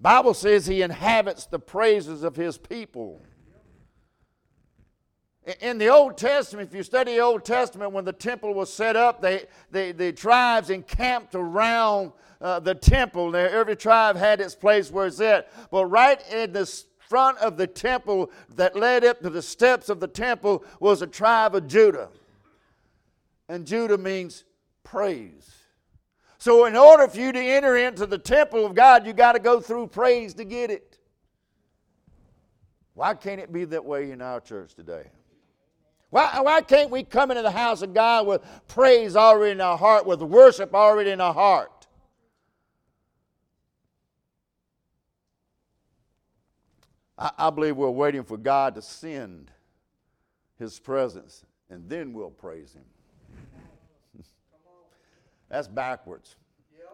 Bible 0.01 0.33
says 0.33 0.65
he 0.65 0.81
inhabits 0.81 1.45
the 1.45 1.59
praises 1.59 2.23
of 2.23 2.35
his 2.35 2.57
people. 2.57 3.21
In 5.61 5.77
the 5.77 5.89
Old 5.89 6.17
Testament, 6.17 6.69
if 6.69 6.75
you 6.75 6.83
study 6.83 7.15
the 7.15 7.19
Old 7.19 7.43
Testament, 7.43 7.91
when 7.91 8.05
the 8.05 8.13
temple 8.13 8.53
was 8.53 8.71
set 8.73 8.95
up, 8.95 9.21
they, 9.21 9.45
they, 9.69 9.91
the 9.91 10.11
tribes 10.11 10.69
encamped 10.69 11.35
around 11.35 12.13
uh, 12.39 12.59
the 12.59 12.75
temple. 12.75 13.31
Now, 13.31 13.39
Every 13.39 13.75
tribe 13.75 14.15
had 14.15 14.41
its 14.41 14.55
place 14.55 14.89
where 14.89 15.07
it's 15.07 15.19
at. 15.19 15.51
But 15.69 15.85
right 15.87 16.21
in 16.31 16.53
the 16.53 16.65
front 17.09 17.39
of 17.39 17.57
the 17.57 17.65
temple 17.65 18.31
that 18.55 18.75
led 18.75 19.03
up 19.03 19.19
to 19.21 19.31
the 19.31 19.41
steps 19.41 19.89
of 19.89 19.99
the 19.99 20.07
temple 20.07 20.63
was 20.79 21.01
a 21.01 21.07
tribe 21.07 21.55
of 21.55 21.67
Judah. 21.67 22.09
And 23.49 23.65
Judah 23.65 23.97
means 23.97 24.45
praise. 24.83 25.55
So, 26.37 26.65
in 26.65 26.75
order 26.75 27.07
for 27.07 27.19
you 27.19 27.31
to 27.33 27.39
enter 27.39 27.75
into 27.75 28.05
the 28.05 28.17
temple 28.17 28.65
of 28.65 28.75
God, 28.75 29.05
you 29.05 29.11
got 29.11 29.33
to 29.33 29.39
go 29.39 29.59
through 29.59 29.87
praise 29.87 30.35
to 30.35 30.45
get 30.45 30.69
it. 30.69 30.99
Why 32.93 33.15
can't 33.15 33.41
it 33.41 33.51
be 33.51 33.65
that 33.65 33.83
way 33.83 34.11
in 34.11 34.21
our 34.21 34.39
church 34.39 34.75
today? 34.75 35.09
Why, 36.11 36.39
why 36.41 36.61
can't 36.61 36.91
we 36.91 37.03
come 37.03 37.31
into 37.31 37.43
the 37.43 37.51
house 37.51 37.81
of 37.81 37.93
God 37.93 38.27
with 38.27 38.41
praise 38.67 39.15
already 39.15 39.51
in 39.51 39.61
our 39.61 39.77
heart, 39.77 40.05
with 40.05 40.21
worship 40.21 40.73
already 40.73 41.11
in 41.11 41.21
our 41.21 41.33
heart? 41.33 41.78
I, 47.19 47.31
I 47.37 47.49
believe 47.49 47.75
we're 47.75 47.89
waiting 47.89 48.23
for 48.23 48.37
God 48.37 48.75
to 48.75 48.81
send 48.81 49.51
His 50.57 50.79
presence, 50.79 51.43
and 51.69 51.87
then 51.89 52.13
we'll 52.13 52.29
praise 52.31 52.73
Him. 52.73 54.23
That's 55.49 55.67
backwards. 55.67 56.37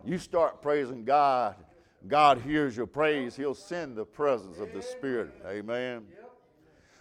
You 0.04 0.18
start 0.18 0.62
praising 0.62 1.06
God, 1.06 1.56
God 2.08 2.40
hears 2.40 2.76
your 2.76 2.88
praise, 2.88 3.36
He'll 3.36 3.56
send 3.56 3.96
the 3.96 4.06
presence 4.06 4.60
of 4.60 4.74
the 4.74 4.82
Spirit. 4.82 5.32
Amen. 5.48 6.06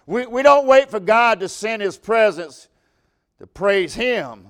We, 0.07 0.27
we 0.27 0.43
don't 0.43 0.67
wait 0.67 0.91
for 0.91 1.01
God 1.01 1.41
to 1.41 1.49
send 1.49 1.81
His 1.81 1.97
presence 1.97 2.69
to 3.39 3.47
praise 3.47 3.95
Him. 3.95 4.47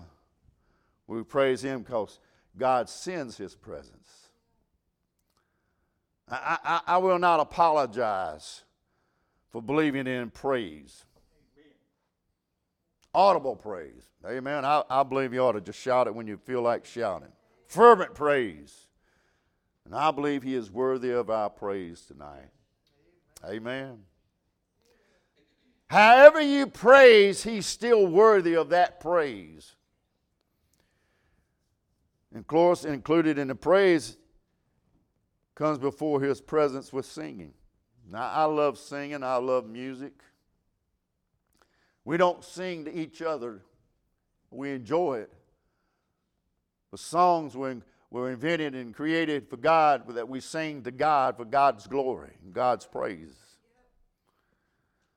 We 1.07 1.23
praise 1.23 1.63
Him 1.63 1.83
because 1.83 2.19
God 2.57 2.89
sends 2.89 3.37
His 3.37 3.55
presence. 3.55 4.04
I, 6.29 6.59
I, 6.65 6.81
I 6.95 6.97
will 6.99 7.19
not 7.19 7.41
apologize 7.41 8.63
for 9.51 9.63
believing 9.63 10.07
in 10.07 10.31
praise. 10.31 11.05
Audible 13.15 13.55
praise. 13.55 14.03
Amen. 14.27 14.65
I, 14.65 14.83
I 14.91 15.03
believe 15.03 15.33
you 15.33 15.41
ought 15.41 15.53
to 15.53 15.61
just 15.61 15.79
shout 15.79 16.07
it 16.07 16.15
when 16.15 16.27
you 16.27 16.37
feel 16.37 16.63
like 16.63 16.85
shouting. 16.85 17.29
Fervent 17.69 18.15
praise. 18.15 18.89
And 19.85 19.95
I 19.95 20.11
believe 20.11 20.43
he 20.43 20.55
is 20.55 20.71
worthy 20.71 21.11
of 21.11 21.31
our 21.31 21.51
praise 21.51 22.01
tonight. 22.01 22.49
Amen. 23.47 23.99
However 25.89 26.41
you 26.41 26.67
praise, 26.67 27.43
he's 27.45 27.67
still 27.67 28.07
worthy 28.07 28.57
of 28.57 28.71
that 28.71 28.99
praise. 28.99 29.77
And 32.31 32.41
of 32.41 32.47
course, 32.47 32.85
included 32.85 33.39
in 33.39 33.49
the 33.49 33.55
praise 33.55 34.17
comes 35.55 35.79
before 35.79 36.21
his 36.21 36.41
presence 36.41 36.93
with 36.93 37.07
singing. 37.07 37.53
Now, 38.11 38.31
I 38.31 38.45
love 38.45 38.79
singing, 38.79 39.23
I 39.23 39.37
love 39.37 39.67
music. 39.67 40.13
We 42.05 42.17
don't 42.17 42.45
sing 42.45 42.85
to 42.85 42.95
each 42.95 43.23
other, 43.23 43.63
we 44.51 44.73
enjoy 44.73 45.21
it. 45.21 45.33
But 46.91 47.01
songs 47.01 47.57
were, 47.57 47.77
were 48.11 48.31
invented 48.31 48.75
and 48.75 48.95
created 48.95 49.49
for 49.49 49.57
God, 49.57 50.07
that 50.15 50.29
we 50.29 50.41
sing 50.41 50.83
to 50.83 50.91
God 50.91 51.37
for 51.37 51.45
God's 51.45 51.87
glory 51.87 52.33
and 52.45 52.53
God's 52.53 52.87
praise. 52.87 53.35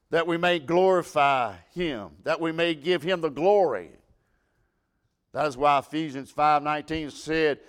That 0.09 0.25
we 0.25 0.37
may 0.37 0.59
glorify 0.59 1.55
Him, 1.73 2.11
that 2.23 2.39
we 2.39 2.51
may 2.51 2.73
give 2.73 3.03
Him 3.03 3.21
the 3.21 3.29
glory. 3.29 3.91
That 5.33 5.45
is 5.45 5.57
why 5.57 5.77
Ephesians 5.79 6.31
5:19 6.31 7.11
said, 7.11 7.59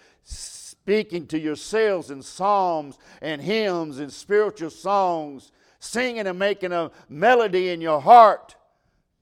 speaking 0.88 1.26
to 1.26 1.38
yourselves 1.38 2.11
in 2.11 2.23
psalms 2.23 2.99
and 3.21 3.42
hymns 3.42 3.99
and 3.99 4.11
spiritual 4.11 4.71
songs, 4.71 5.52
singing 5.80 6.26
and 6.26 6.38
making 6.38 6.73
a 6.73 6.90
melody 7.11 7.68
in 7.68 7.78
your 7.78 8.00
heart 8.00 8.57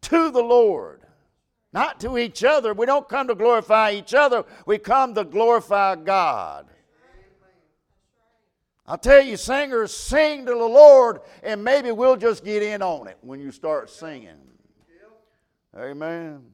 to 0.01 0.31
the 0.31 0.41
Lord, 0.41 1.03
not 1.73 1.99
to 1.99 2.19
each 2.19 2.45
other. 2.45 2.73
We 2.73 2.87
don't 2.87 3.09
come 3.09 3.27
to 3.27 3.35
glorify 3.35 3.91
each 3.91 4.15
other, 4.15 4.45
we 4.65 4.79
come 4.79 5.13
to 5.17 5.25
glorify 5.25 5.97
God. 5.97 6.69
I'll 8.87 8.97
tell 8.97 9.23
you, 9.23 9.37
singers, 9.37 9.93
sing 9.93 10.47
to 10.47 10.53
the 10.53 10.57
Lord, 10.59 11.19
and 11.43 11.65
maybe 11.65 11.91
we'll 11.91 12.17
just 12.17 12.45
get 12.45 12.63
in 12.63 12.81
on 12.81 13.09
it 13.09 13.19
when 13.23 13.41
you 13.41 13.51
start 13.51 13.91
singing. 13.91 14.39
Amen. 15.77 16.45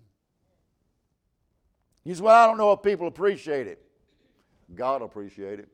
Say, 2.07 2.19
Well, 2.19 2.35
I 2.35 2.47
don't 2.47 2.57
know 2.57 2.73
if 2.73 2.83
people 2.83 3.07
appreciate 3.07 3.67
it. 3.67 3.92
God 4.75 5.01
will 5.01 5.07
appreciate 5.07 5.61
it. 5.61 5.69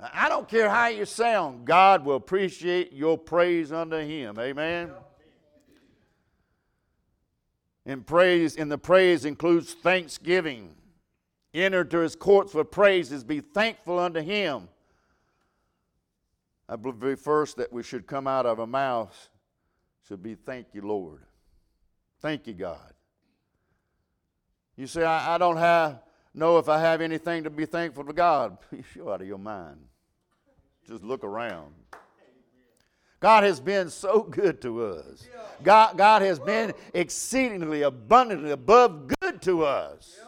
I 0.00 0.28
don't 0.28 0.48
care 0.48 0.70
how 0.70 0.86
you 0.88 1.04
sound, 1.04 1.66
God 1.66 2.04
will 2.04 2.16
appreciate 2.16 2.92
your 2.92 3.18
praise 3.18 3.72
unto 3.72 3.98
Him. 3.98 4.38
Amen. 4.38 4.90
And 7.84 8.06
praise, 8.06 8.56
and 8.56 8.70
the 8.70 8.78
praise 8.78 9.24
includes 9.24 9.72
thanksgiving. 9.72 10.74
Enter 11.54 11.84
to 11.84 11.98
his 12.00 12.14
courts 12.14 12.52
with 12.52 12.70
praises, 12.70 13.24
be 13.24 13.40
thankful 13.40 13.98
unto 13.98 14.20
him. 14.20 14.68
I 16.68 16.76
believe 16.76 17.18
first 17.18 17.56
that 17.56 17.72
we 17.72 17.82
should 17.82 18.06
come 18.06 18.26
out 18.26 18.44
of 18.44 18.60
our 18.60 18.66
mouths 18.66 19.30
should 20.06 20.22
be 20.22 20.34
thank 20.34 20.66
you, 20.74 20.82
Lord. 20.82 21.22
Thank 22.20 22.46
you, 22.46 22.52
God. 22.52 22.92
You 24.76 24.86
say, 24.86 25.04
I, 25.04 25.36
I 25.36 25.38
don't 25.38 25.56
have 25.56 26.02
know 26.34 26.58
if 26.58 26.68
I 26.68 26.78
have 26.78 27.00
anything 27.00 27.44
to 27.44 27.50
be 27.50 27.66
thankful 27.66 28.04
to 28.04 28.12
God. 28.12 28.58
You're 28.94 29.12
out 29.12 29.20
of 29.20 29.26
your 29.26 29.38
mind. 29.38 29.78
Just 30.86 31.02
look 31.02 31.24
around. 31.24 31.74
God 33.20 33.42
has 33.44 33.60
been 33.60 33.90
so 33.90 34.22
good 34.22 34.62
to 34.62 34.84
us. 34.84 35.26
God, 35.62 35.98
God 35.98 36.22
has 36.22 36.38
been 36.38 36.72
exceedingly 36.94 37.82
abundantly 37.82 38.52
above 38.52 39.12
good 39.20 39.42
to 39.42 39.64
us. 39.64 40.20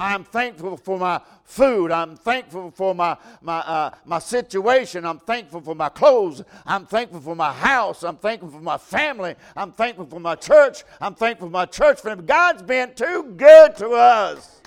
I'm 0.00 0.24
thankful 0.24 0.78
for 0.78 0.98
my 0.98 1.20
food. 1.44 1.92
I'm 1.92 2.16
thankful 2.16 2.70
for 2.70 2.94
my, 2.94 3.18
my, 3.42 3.58
uh, 3.58 3.90
my 4.06 4.18
situation. 4.18 5.04
I'm 5.04 5.18
thankful 5.18 5.60
for 5.60 5.74
my 5.74 5.90
clothes. 5.90 6.42
I'm 6.64 6.86
thankful 6.86 7.20
for 7.20 7.36
my 7.36 7.52
house. 7.52 8.02
I'm 8.02 8.16
thankful 8.16 8.48
for 8.48 8.62
my 8.62 8.78
family. 8.78 9.34
I'm 9.54 9.72
thankful 9.72 10.06
for 10.06 10.18
my 10.18 10.36
church. 10.36 10.84
I'm 11.02 11.14
thankful 11.14 11.48
for 11.48 11.52
my 11.52 11.66
church 11.66 12.00
family. 12.00 12.24
God's 12.24 12.62
been 12.62 12.94
too 12.94 13.34
good 13.36 13.76
to 13.76 13.90
us. 13.90 14.59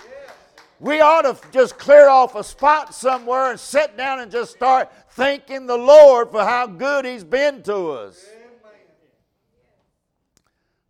We 0.84 1.00
ought 1.00 1.22
to 1.22 1.38
just 1.50 1.78
clear 1.78 2.10
off 2.10 2.34
a 2.34 2.44
spot 2.44 2.94
somewhere 2.94 3.50
and 3.50 3.58
sit 3.58 3.96
down 3.96 4.20
and 4.20 4.30
just 4.30 4.52
start 4.52 4.92
thanking 5.12 5.64
the 5.64 5.78
Lord 5.78 6.30
for 6.30 6.44
how 6.44 6.66
good 6.66 7.06
He's 7.06 7.24
been 7.24 7.62
to 7.62 7.92
us. 7.92 8.22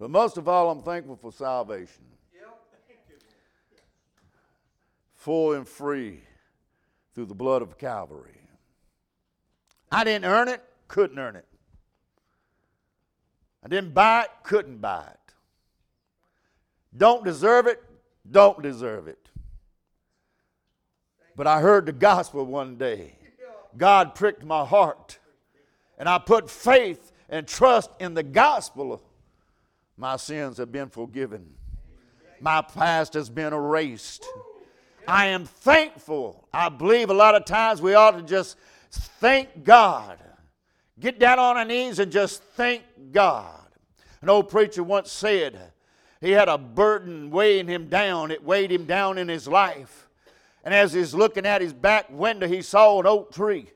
But 0.01 0.11
most 0.11 0.37
of 0.37 0.49
all, 0.49 0.73
I'm 0.73 0.83
thankful 0.83 1.15
for 1.15 1.31
salvation. 1.31 2.03
Full 5.15 5.53
and 5.53 5.67
free 5.67 6.23
through 7.15 7.27
the 7.27 7.35
blood 7.37 7.63
of 7.63 7.79
Calvary. 7.79 8.41
I 9.93 10.03
didn't 10.03 10.25
earn 10.25 10.49
it, 10.49 10.61
couldn't 10.89 11.21
earn 11.21 11.37
it. 11.37 11.47
I 13.63 13.69
didn't 13.69 13.95
buy 13.95 14.23
it, 14.23 14.31
couldn't 14.43 14.79
buy 14.79 15.07
it. 15.09 15.35
Don't 16.97 17.25
deserve 17.25 17.69
it, 17.69 17.81
don't 18.29 18.61
deserve 18.61 19.07
it. 19.07 19.24
But 21.37 21.47
I 21.47 21.61
heard 21.61 21.87
the 21.87 21.93
gospel 21.93 22.45
one 22.45 22.77
day. 22.77 23.17
God 23.77 24.15
pricked 24.15 24.45
my 24.45 24.65
heart. 24.65 25.19
And 25.99 26.09
I 26.09 26.19
put 26.19 26.51
faith 26.51 27.13
and 27.29 27.47
trust 27.47 27.91
in 28.01 28.15
the 28.15 28.23
gospel. 28.23 29.03
My 29.97 30.17
sins 30.17 30.59
have 30.59 30.73
been 30.73 30.89
forgiven. 30.89 31.55
My 32.41 32.63
past 32.63 33.15
has 33.15 33.31
been 33.31 33.53
erased. 33.53 34.27
I 35.07 35.27
am 35.27 35.45
thankful. 35.45 36.49
I 36.53 36.69
believe 36.69 37.11
a 37.11 37.15
lot 37.15 37.35
of 37.35 37.45
times 37.45 37.81
we 37.81 37.95
ought 37.95 38.13
to 38.13 38.23
just 38.23 38.57
thank 38.91 39.65
God. 39.65 40.19
Get 40.99 41.19
down 41.19 41.39
on 41.39 41.57
our 41.57 41.65
knees 41.65 41.99
and 41.99 42.11
just 42.11 42.43
thank 42.43 42.83
God. 43.13 43.61
An 44.23 44.29
old 44.29 44.49
preacher 44.49 44.83
once 44.83 45.13
said 45.13 45.59
he 46.21 46.31
had 46.31 46.49
a 46.49 46.57
burden 46.57 47.31
weighing 47.31 47.69
him 47.69 47.89
down, 47.89 48.31
it 48.31 48.43
weighed 48.43 48.73
him 48.73 48.85
down 48.85 49.19
in 49.19 49.29
his 49.29 49.47
life. 49.47 50.04
And 50.65 50.75
as 50.75 50.93
he's 50.93 51.15
looking 51.15 51.47
at 51.47 51.61
his 51.61 51.73
back 51.73 52.07
window, 52.11 52.49
he 52.49 52.63
saw 52.63 52.99
an 52.99 53.07
oak 53.07 53.33
tree. 53.33 53.71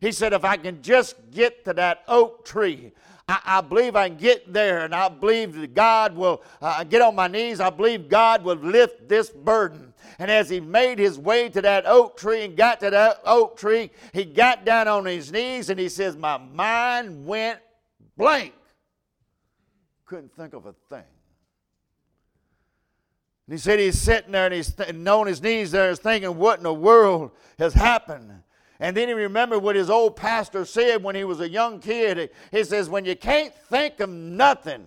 He 0.00 0.12
said, 0.12 0.32
If 0.32 0.44
I 0.44 0.56
can 0.56 0.80
just 0.80 1.16
get 1.32 1.64
to 1.64 1.74
that 1.74 2.04
oak 2.06 2.44
tree, 2.44 2.92
I, 3.28 3.40
I 3.44 3.60
believe 3.60 3.96
I 3.96 4.08
can 4.08 4.16
get 4.16 4.52
there, 4.52 4.84
and 4.84 4.94
I 4.94 5.08
believe 5.08 5.54
that 5.56 5.74
God 5.74 6.16
will 6.16 6.42
uh, 6.62 6.84
get 6.84 7.02
on 7.02 7.16
my 7.16 7.26
knees. 7.26 7.60
I 7.60 7.70
believe 7.70 8.08
God 8.08 8.44
will 8.44 8.56
lift 8.56 9.08
this 9.08 9.30
burden. 9.30 9.92
And 10.20 10.30
as 10.30 10.48
he 10.48 10.60
made 10.60 10.98
his 10.98 11.18
way 11.18 11.48
to 11.50 11.60
that 11.62 11.86
oak 11.86 12.16
tree 12.16 12.44
and 12.44 12.56
got 12.56 12.80
to 12.80 12.90
that 12.90 13.20
oak 13.24 13.56
tree, 13.56 13.90
he 14.12 14.24
got 14.24 14.64
down 14.64 14.88
on 14.88 15.04
his 15.04 15.30
knees 15.30 15.70
and 15.70 15.78
he 15.78 15.88
says, 15.88 16.16
My 16.16 16.38
mind 16.38 17.26
went 17.26 17.58
blank. 18.16 18.54
Couldn't 20.06 20.34
think 20.34 20.54
of 20.54 20.66
a 20.66 20.74
thing. 20.88 21.04
And 23.48 23.54
he 23.54 23.58
said 23.58 23.78
he's 23.78 23.98
sitting 23.98 24.32
there 24.32 24.44
and 24.44 24.52
he's 24.52 24.74
th- 24.74 24.94
on 25.06 25.26
his 25.26 25.40
knees 25.40 25.70
there, 25.70 25.88
and 25.88 25.98
thinking, 25.98 26.36
what 26.36 26.58
in 26.58 26.64
the 26.64 26.74
world 26.74 27.30
has 27.58 27.72
happened? 27.72 28.30
And 28.78 28.94
then 28.94 29.08
he 29.08 29.14
remembered 29.14 29.60
what 29.60 29.74
his 29.74 29.88
old 29.88 30.16
pastor 30.16 30.66
said 30.66 31.02
when 31.02 31.14
he 31.14 31.24
was 31.24 31.40
a 31.40 31.48
young 31.48 31.80
kid. 31.80 32.28
He 32.52 32.62
says, 32.62 32.90
when 32.90 33.06
you 33.06 33.16
can't 33.16 33.54
think 33.54 34.00
of 34.00 34.10
nothing, 34.10 34.84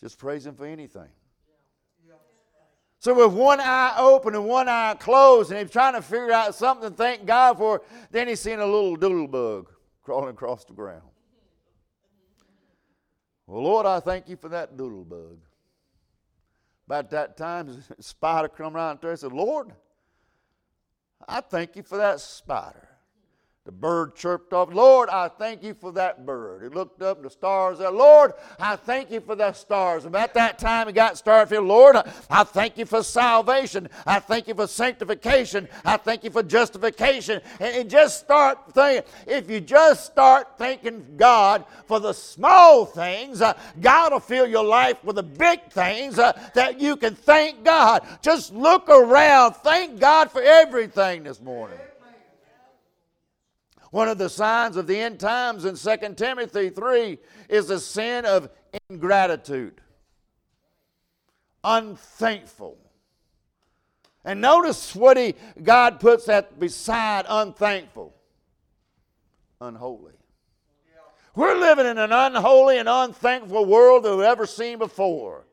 just 0.00 0.18
praise 0.18 0.46
him 0.46 0.54
for 0.54 0.64
anything. 0.64 1.10
So 3.00 3.12
with 3.14 3.34
one 3.34 3.60
eye 3.60 3.96
open 3.98 4.34
and 4.34 4.46
one 4.46 4.66
eye 4.66 4.96
closed, 4.98 5.50
and 5.50 5.60
he's 5.60 5.70
trying 5.70 5.92
to 5.92 6.00
figure 6.00 6.32
out 6.32 6.54
something 6.54 6.88
to 6.88 6.96
thank 6.96 7.26
God 7.26 7.58
for, 7.58 7.82
then 8.10 8.28
he's 8.28 8.40
seen 8.40 8.60
a 8.60 8.64
little 8.64 8.96
doodle 8.96 9.28
bug 9.28 9.70
crawling 10.02 10.30
across 10.30 10.64
the 10.64 10.72
ground. 10.72 11.09
Well, 13.50 13.64
Lord, 13.64 13.84
I 13.84 13.98
thank 13.98 14.28
you 14.28 14.36
for 14.36 14.48
that 14.50 14.76
doodle 14.76 15.02
bug. 15.02 15.38
About 16.86 17.10
that 17.10 17.36
time, 17.36 17.82
a 17.98 18.00
spider 18.00 18.46
come 18.46 18.76
around 18.76 19.00
there 19.02 19.10
and 19.10 19.18
said, 19.18 19.32
Lord, 19.32 19.72
I 21.26 21.40
thank 21.40 21.74
you 21.74 21.82
for 21.82 21.96
that 21.96 22.20
spider. 22.20 22.89
The 23.66 23.72
bird 23.72 24.16
chirped 24.16 24.54
off, 24.54 24.72
Lord, 24.72 25.10
I 25.10 25.28
thank 25.28 25.62
you 25.62 25.74
for 25.74 25.92
that 25.92 26.24
bird. 26.24 26.62
He 26.62 26.70
looked 26.70 27.02
up, 27.02 27.22
the 27.22 27.28
stars 27.28 27.78
there. 27.78 27.90
Lord, 27.90 28.32
I 28.58 28.74
thank 28.74 29.10
you 29.10 29.20
for 29.20 29.36
the 29.36 29.52
stars. 29.52 30.06
About 30.06 30.32
that 30.32 30.58
time, 30.58 30.86
he 30.86 30.94
got 30.94 31.18
started 31.18 31.50
feeling, 31.50 31.68
Lord, 31.68 31.96
I 32.30 32.44
thank 32.44 32.78
you 32.78 32.86
for 32.86 33.02
salvation. 33.02 33.90
I 34.06 34.18
thank 34.18 34.48
you 34.48 34.54
for 34.54 34.66
sanctification. 34.66 35.68
I 35.84 35.98
thank 35.98 36.24
you 36.24 36.30
for 36.30 36.42
justification. 36.42 37.42
And, 37.60 37.90
just 37.90 38.20
start 38.20 38.72
thinking. 38.72 39.10
If 39.26 39.50
you 39.50 39.60
just 39.60 40.06
start 40.06 40.56
thanking 40.56 41.16
God 41.18 41.66
for 41.86 42.00
the 42.00 42.14
small 42.14 42.86
things, 42.86 43.42
uh, 43.42 43.54
God 43.80 44.12
will 44.12 44.20
fill 44.20 44.46
your 44.46 44.64
life 44.64 45.04
with 45.04 45.16
the 45.16 45.22
big 45.22 45.70
things 45.70 46.18
uh, 46.18 46.32
that 46.54 46.80
you 46.80 46.96
can 46.96 47.14
thank 47.14 47.62
God. 47.62 48.06
Just 48.22 48.54
look 48.54 48.88
around. 48.88 49.54
Thank 49.56 50.00
God 50.00 50.30
for 50.30 50.40
everything 50.40 51.24
this 51.24 51.42
morning. 51.42 51.78
One 53.90 54.08
of 54.08 54.18
the 54.18 54.28
signs 54.28 54.76
of 54.76 54.86
the 54.86 54.98
end 54.98 55.18
times 55.18 55.64
in 55.64 55.76
2 55.76 56.14
Timothy 56.14 56.70
3 56.70 57.18
is 57.48 57.68
the 57.68 57.80
sin 57.80 58.24
of 58.24 58.48
ingratitude, 58.88 59.80
unthankful. 61.64 62.78
And 64.24 64.40
notice 64.40 64.94
what 64.94 65.16
he, 65.16 65.34
God 65.62 65.98
puts 65.98 66.26
that 66.26 66.60
beside 66.60 67.26
unthankful 67.28 68.14
unholy. 69.60 70.14
We're 71.34 71.58
living 71.58 71.86
in 71.86 71.98
an 71.98 72.12
unholy 72.12 72.78
and 72.78 72.88
unthankful 72.88 73.64
world 73.64 74.04
that 74.04 74.16
we've 74.16 74.24
ever 74.24 74.46
seen 74.46 74.78
before. 74.78 75.46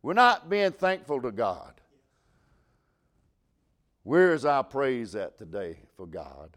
We're 0.00 0.14
not 0.14 0.48
being 0.48 0.72
thankful 0.72 1.22
to 1.22 1.30
God. 1.30 1.74
Where 4.04 4.32
is 4.34 4.44
our 4.44 4.64
praise 4.64 5.14
at 5.14 5.38
today 5.38 5.78
for 5.96 6.06
God? 6.06 6.56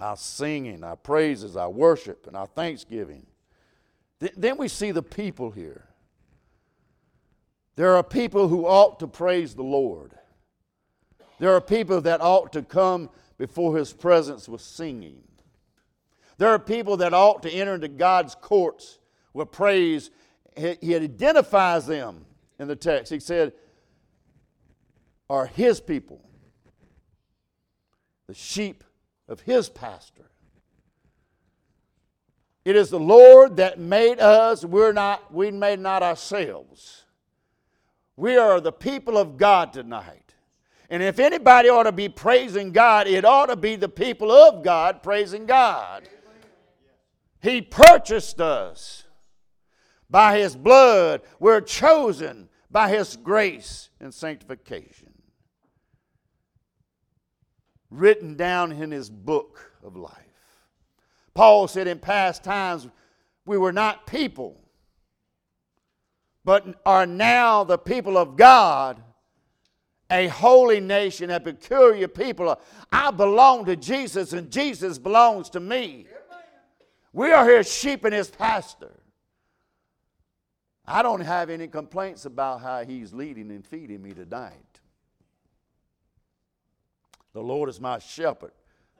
Our 0.00 0.16
singing, 0.16 0.82
our 0.82 0.96
praises, 0.96 1.56
our 1.56 1.70
worship, 1.70 2.26
and 2.26 2.36
our 2.36 2.46
thanksgiving. 2.46 3.26
Th- 4.20 4.32
then 4.36 4.56
we 4.58 4.68
see 4.68 4.90
the 4.90 5.02
people 5.02 5.50
here. 5.50 5.88
There 7.76 7.96
are 7.96 8.02
people 8.02 8.48
who 8.48 8.66
ought 8.66 9.00
to 9.00 9.06
praise 9.06 9.54
the 9.54 9.62
Lord. 9.62 10.12
There 11.38 11.54
are 11.54 11.60
people 11.60 12.00
that 12.02 12.20
ought 12.20 12.52
to 12.52 12.62
come 12.62 13.10
before 13.38 13.76
His 13.76 13.92
presence 13.92 14.48
with 14.48 14.60
singing. 14.60 15.22
There 16.38 16.48
are 16.48 16.58
people 16.58 16.96
that 16.98 17.14
ought 17.14 17.42
to 17.44 17.50
enter 17.50 17.74
into 17.74 17.88
God's 17.88 18.34
courts 18.34 18.98
with 19.32 19.52
praise. 19.52 20.10
He 20.56 20.94
identifies 20.94 21.86
them 21.86 22.26
in 22.58 22.68
the 22.68 22.76
text. 22.76 23.12
He 23.12 23.20
said, 23.20 23.52
are 25.34 25.46
his 25.46 25.80
people, 25.80 26.20
the 28.28 28.34
sheep 28.34 28.84
of 29.28 29.40
his 29.40 29.68
pastor. 29.68 30.30
It 32.64 32.76
is 32.76 32.88
the 32.88 33.00
Lord 33.00 33.56
that 33.56 33.80
made 33.80 34.20
us. 34.20 34.64
We're 34.64 34.92
not, 34.92 35.34
we 35.34 35.50
made 35.50 35.80
not 35.80 36.04
ourselves. 36.04 37.04
We 38.16 38.36
are 38.36 38.60
the 38.60 38.70
people 38.70 39.18
of 39.18 39.36
God 39.36 39.72
tonight. 39.72 40.34
And 40.88 41.02
if 41.02 41.18
anybody 41.18 41.68
ought 41.68 41.82
to 41.82 41.92
be 41.92 42.08
praising 42.08 42.70
God, 42.70 43.08
it 43.08 43.24
ought 43.24 43.46
to 43.46 43.56
be 43.56 43.74
the 43.74 43.88
people 43.88 44.30
of 44.30 44.62
God 44.62 45.02
praising 45.02 45.46
God. 45.46 46.08
He 47.42 47.60
purchased 47.60 48.40
us 48.40 49.02
by 50.08 50.38
His 50.38 50.54
blood. 50.54 51.22
We're 51.40 51.60
chosen 51.60 52.48
by 52.70 52.90
His 52.90 53.16
grace 53.16 53.90
and 53.98 54.14
sanctification 54.14 55.13
written 57.94 58.36
down 58.36 58.72
in 58.72 58.90
his 58.90 59.08
book 59.08 59.72
of 59.82 59.96
life. 59.96 60.12
Paul 61.34 61.68
said 61.68 61.86
in 61.86 61.98
past 61.98 62.44
times, 62.44 62.88
we 63.46 63.58
were 63.58 63.72
not 63.72 64.06
people, 64.06 64.60
but 66.44 66.80
are 66.86 67.06
now 67.06 67.64
the 67.64 67.78
people 67.78 68.16
of 68.16 68.36
God, 68.36 69.02
a 70.10 70.28
holy 70.28 70.80
nation, 70.80 71.30
a 71.30 71.40
peculiar 71.40 72.08
people. 72.08 72.60
I 72.92 73.10
belong 73.10 73.64
to 73.66 73.76
Jesus, 73.76 74.32
and 74.32 74.50
Jesus 74.50 74.98
belongs 74.98 75.50
to 75.50 75.60
me. 75.60 76.06
We 77.12 77.32
are 77.32 77.48
his 77.48 77.72
sheep 77.72 78.04
and 78.04 78.14
his 78.14 78.30
pastor. 78.30 79.00
I 80.86 81.02
don't 81.02 81.20
have 81.20 81.48
any 81.48 81.66
complaints 81.66 82.26
about 82.26 82.60
how 82.60 82.84
he's 82.84 83.14
leading 83.14 83.50
and 83.50 83.66
feeding 83.66 84.02
me 84.02 84.12
tonight. 84.12 84.73
The 87.34 87.42
Lord 87.42 87.68
is 87.68 87.80
my 87.80 87.98
shepherd, 87.98 88.52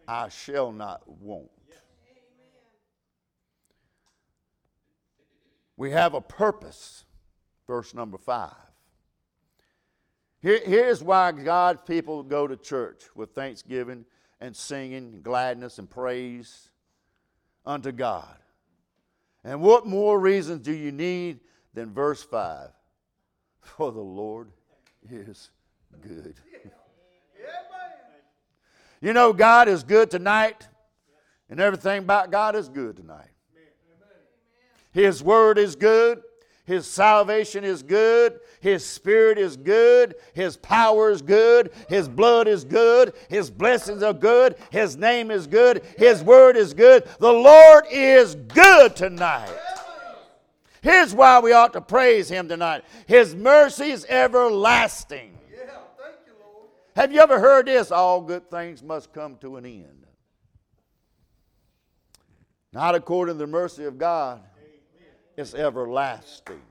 I 0.07 0.29
shall 0.29 0.73
not 0.73 1.03
want. 1.09 1.51
We 5.77 5.91
have 5.91 6.15
a 6.15 6.21
purpose. 6.21 7.05
Verse 7.67 7.95
number 7.95 8.19
five. 8.19 8.53
Here, 10.43 10.61
here's 10.63 11.03
why 11.03 11.33
God's 11.33 11.81
people 11.87 12.23
go 12.23 12.47
to 12.47 12.57
church 12.57 13.05
with 13.15 13.31
thanksgiving 13.31 14.05
and 14.41 14.55
singing, 14.55 15.21
gladness 15.23 15.79
and 15.79 15.89
praise 15.89 16.69
unto 17.65 17.93
God. 17.93 18.37
And 19.43 19.63
what 19.63 19.87
more 19.87 20.21
reasons 20.21 20.61
do 20.61 20.73
you 20.73 20.93
need 20.93 21.41
than 21.73 21.95
verse 21.95 22.23
5? 22.23 22.69
For 23.61 23.91
the 23.91 24.01
Lord 24.01 24.51
is 25.11 25.51
good. 26.03 26.35
You 29.05 29.13
know, 29.13 29.35
God 29.35 29.69
is 29.69 29.83
good 29.85 30.11
tonight, 30.11 30.67
and 31.51 31.61
everything 31.61 32.05
about 32.05 32.31
God 32.31 32.57
is 32.57 32.71
good 32.71 32.97
tonight. 32.97 33.29
His 34.93 35.23
word 35.23 35.59
is 35.59 35.77
good. 35.77 36.23
His 36.65 36.87
salvation 36.87 37.65
is 37.65 37.83
good. 37.83 38.41
His 38.61 38.83
spirit 38.83 39.37
is 39.37 39.59
good. 39.59 40.15
His 40.33 40.57
power 40.57 41.11
is 41.11 41.21
good. 41.21 41.71
His 41.87 42.09
blood 42.09 42.49
is 42.49 42.65
good. 42.65 43.13
His 43.29 43.51
blessings 43.51 44.03
are 44.03 44.15
good. 44.15 44.57
His 44.71 44.97
name 44.97 45.31
is 45.31 45.47
good. 45.47 45.85
His 45.99 46.23
word 46.23 46.57
is 46.57 46.73
good. 46.73 47.07
The 47.19 47.31
Lord 47.31 47.85
is 47.91 48.37
good 48.37 48.97
tonight. 48.97 49.53
Here's 50.81 51.15
why 51.15 51.41
we 51.41 51.53
ought 51.53 51.75
to 51.75 51.83
praise 51.83 52.31
Him 52.31 52.49
tonight 52.49 52.85
His 53.07 53.35
mercy 53.35 53.91
is 53.91 54.07
everlasting. 54.09 55.34
Have 56.97 57.13
you 57.13 57.21
ever 57.21 57.41
heard 57.41 57.67
this? 57.67 57.91
All 57.91 58.21
good 58.21 58.51
things 58.51 58.83
must 58.83 59.13
come 59.13 59.37
to 59.39 59.57
an 59.57 59.67
end. 59.67 60.07
Not 62.73 62.95
according 62.95 63.37
to 63.37 63.39
the 63.39 63.47
mercy 63.47 63.85
of 63.85 63.99
God, 63.99 64.41
it's 65.37 65.55
everlasting. 65.55 66.63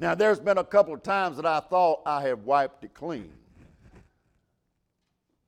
Now, 0.00 0.14
there's 0.14 0.40
been 0.40 0.58
a 0.58 0.64
couple 0.64 0.94
of 0.94 1.02
times 1.02 1.36
that 1.36 1.46
I 1.46 1.60
thought 1.60 2.00
I 2.06 2.22
had 2.22 2.44
wiped 2.44 2.82
it 2.84 2.94
clean. 2.94 3.32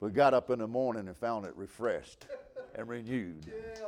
But 0.01 0.13
got 0.13 0.35
up 0.35 0.51
in 0.51 0.59
the 0.59 0.69
morning 0.69 1.09
and 1.09 1.17
found 1.17 1.47
it 1.47 1.57
refreshed 1.57 2.27
and 2.75 2.87
renewed. 2.87 3.47
Yeah. 3.47 3.81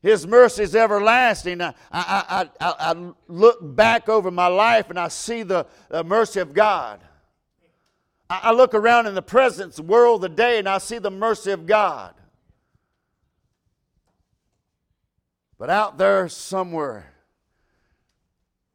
His 0.00 0.26
mercy 0.26 0.62
is 0.62 0.76
everlasting. 0.76 1.60
I, 1.60 1.74
I, 1.90 2.48
I, 2.60 2.74
I, 2.78 3.12
look 3.26 3.58
back 3.60 4.08
over 4.08 4.30
my 4.30 4.46
life 4.46 4.90
and 4.90 4.98
I 4.98 5.08
see 5.08 5.42
the, 5.42 5.66
the 5.88 6.04
mercy 6.04 6.38
of 6.38 6.54
God. 6.54 7.00
I, 8.30 8.40
I 8.44 8.52
look 8.52 8.74
around 8.74 9.08
in 9.08 9.14
the 9.14 9.22
present 9.22 9.78
world 9.80 10.22
today 10.22 10.60
and 10.60 10.68
I 10.68 10.78
see 10.78 10.98
the 10.98 11.10
mercy 11.10 11.50
of 11.50 11.66
God. 11.66 12.14
But 15.58 15.68
out 15.68 15.98
there 15.98 16.28
somewhere 16.28 17.12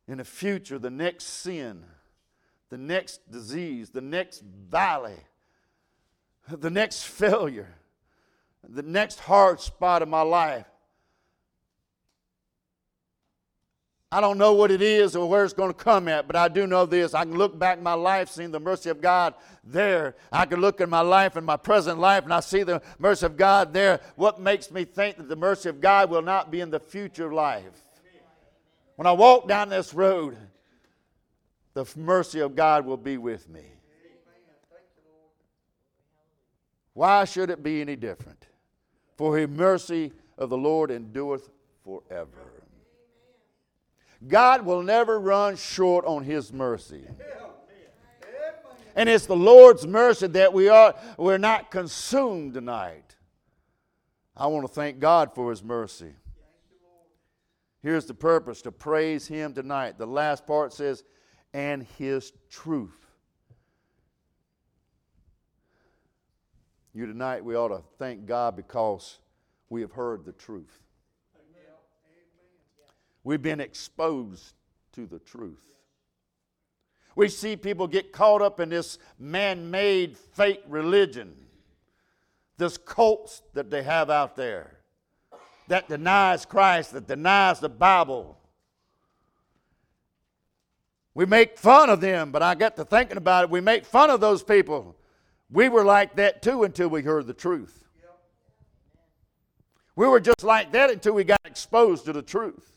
in 0.05 0.17
the 0.17 0.25
future, 0.25 0.77
the 0.77 0.89
next 0.89 1.23
sin, 1.23 1.85
the 2.69 2.77
next 2.77 3.31
disease, 3.31 3.91
the 3.91 4.01
next 4.01 4.41
valley, 4.41 5.19
the 6.49 6.69
next 6.69 7.03
failure, 7.05 7.73
the 8.67 8.83
next 8.83 9.19
hard 9.19 9.61
spot 9.61 10.01
of 10.01 10.09
my 10.09 10.21
life, 10.21 10.65
I 14.13 14.21
don't 14.21 14.37
know 14.37 14.53
what 14.53 14.69
it 14.69 14.83
is 14.83 15.15
or 15.15 15.27
where 15.27 15.43
it's 15.43 15.55
going 15.55 15.71
to 15.71 15.73
come 15.73 16.07
at, 16.07 16.27
but 16.27 16.35
I 16.35 16.47
do 16.47 16.67
know 16.67 16.85
this. 16.85 17.15
I 17.15 17.23
can 17.23 17.35
look 17.35 17.57
back 17.57 17.79
in 17.79 17.83
my 17.83 17.95
life, 17.95 18.29
seeing 18.29 18.51
the 18.51 18.59
mercy 18.59 18.91
of 18.91 19.01
God 19.01 19.33
there. 19.63 20.15
I 20.31 20.45
can 20.45 20.61
look 20.61 20.81
in 20.81 20.89
my 20.91 21.01
life 21.01 21.35
and 21.35 21.43
my 21.43 21.57
present 21.57 21.97
life, 21.97 22.23
and 22.23 22.31
I 22.31 22.39
see 22.39 22.61
the 22.61 22.83
mercy 22.99 23.25
of 23.25 23.37
God 23.37 23.73
there. 23.73 24.01
What 24.15 24.39
makes 24.39 24.69
me 24.69 24.85
think 24.85 25.17
that 25.17 25.29
the 25.29 25.35
mercy 25.35 25.67
of 25.67 25.81
God 25.81 26.11
will 26.11 26.21
not 26.21 26.51
be 26.51 26.61
in 26.61 26.69
the 26.69 26.79
future 26.79 27.33
life? 27.33 27.81
When 28.97 29.07
I 29.07 29.13
walk 29.13 29.47
down 29.47 29.69
this 29.69 29.95
road, 29.95 30.37
the 31.73 31.83
mercy 31.95 32.39
of 32.39 32.55
God 32.55 32.85
will 32.85 32.97
be 32.97 33.17
with 33.17 33.49
me. 33.49 33.63
Why 36.93 37.25
should 37.25 37.49
it 37.49 37.63
be 37.63 37.81
any 37.81 37.95
different? 37.95 38.45
For 39.17 39.39
the 39.39 39.47
mercy 39.47 40.11
of 40.37 40.51
the 40.51 40.57
Lord 40.57 40.91
endureth 40.91 41.49
forever. 41.83 42.62
God 44.27 44.65
will 44.65 44.81
never 44.81 45.19
run 45.19 45.55
short 45.55 46.05
on 46.05 46.23
His 46.23 46.53
mercy. 46.53 47.05
And 48.95 49.09
it's 49.09 49.25
the 49.25 49.35
Lord's 49.35 49.87
mercy 49.87 50.27
that 50.27 50.53
we 50.53 50.69
are 50.69 50.93
we're 51.17 51.39
not 51.39 51.71
consumed 51.71 52.53
tonight. 52.53 53.15
I 54.37 54.47
want 54.47 54.67
to 54.67 54.73
thank 54.73 54.99
God 54.99 55.33
for 55.33 55.49
His 55.49 55.63
mercy. 55.63 56.13
Here's 57.81 58.05
the 58.05 58.13
purpose 58.13 58.61
to 58.61 58.71
praise 58.71 59.27
Him 59.27 59.53
tonight. 59.53 59.97
The 59.97 60.07
last 60.07 60.45
part 60.45 60.73
says, 60.73 61.03
and 61.53 61.83
His 61.97 62.31
truth. 62.49 62.91
You 66.93 67.07
tonight, 67.07 67.43
we 67.43 67.55
ought 67.55 67.69
to 67.69 67.81
thank 67.97 68.27
God 68.27 68.55
because 68.55 69.17
we 69.69 69.81
have 69.81 69.91
heard 69.91 70.25
the 70.25 70.31
truth. 70.31 70.82
We've 73.23 73.41
been 73.41 73.59
exposed 73.59 74.53
to 74.93 75.05
the 75.05 75.19
truth. 75.19 75.63
We 77.15 77.29
see 77.29 77.55
people 77.55 77.87
get 77.87 78.11
caught 78.11 78.41
up 78.41 78.59
in 78.59 78.69
this 78.69 78.97
man 79.19 79.69
made 79.69 80.17
fake 80.17 80.63
religion, 80.67 81.35
this 82.57 82.77
cults 82.77 83.43
that 83.53 83.69
they 83.69 83.83
have 83.83 84.09
out 84.09 84.35
there 84.35 84.79
that 85.67 85.87
denies 85.87 86.45
Christ, 86.45 86.93
that 86.93 87.07
denies 87.07 87.59
the 87.59 87.69
Bible. 87.69 88.37
We 91.13 91.25
make 91.25 91.57
fun 91.57 91.89
of 91.89 92.01
them, 92.01 92.31
but 92.31 92.41
I 92.41 92.55
got 92.55 92.75
to 92.77 92.85
thinking 92.85 93.17
about 93.17 93.45
it. 93.45 93.49
We 93.49 93.61
make 93.61 93.85
fun 93.85 94.09
of 94.09 94.19
those 94.19 94.43
people. 94.43 94.95
We 95.49 95.69
were 95.69 95.85
like 95.85 96.15
that 96.15 96.41
too 96.41 96.63
until 96.63 96.89
we 96.89 97.03
heard 97.03 97.27
the 97.27 97.33
truth. 97.33 97.85
We 99.95 100.07
were 100.07 100.19
just 100.19 100.43
like 100.43 100.71
that 100.71 100.89
until 100.89 101.13
we 101.13 101.23
got 101.23 101.39
exposed 101.45 102.05
to 102.05 102.13
the 102.13 102.23
truth. 102.23 102.72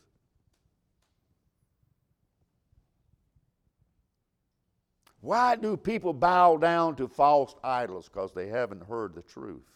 Why 5.27 5.57
do 5.57 5.75
people 5.75 6.13
bow 6.13 6.55
down 6.55 6.95
to 6.95 7.09
false 7.09 7.53
idols? 7.61 8.07
Because 8.07 8.31
they 8.31 8.47
haven't 8.47 8.81
heard 8.87 9.13
the 9.13 9.21
truth. 9.21 9.67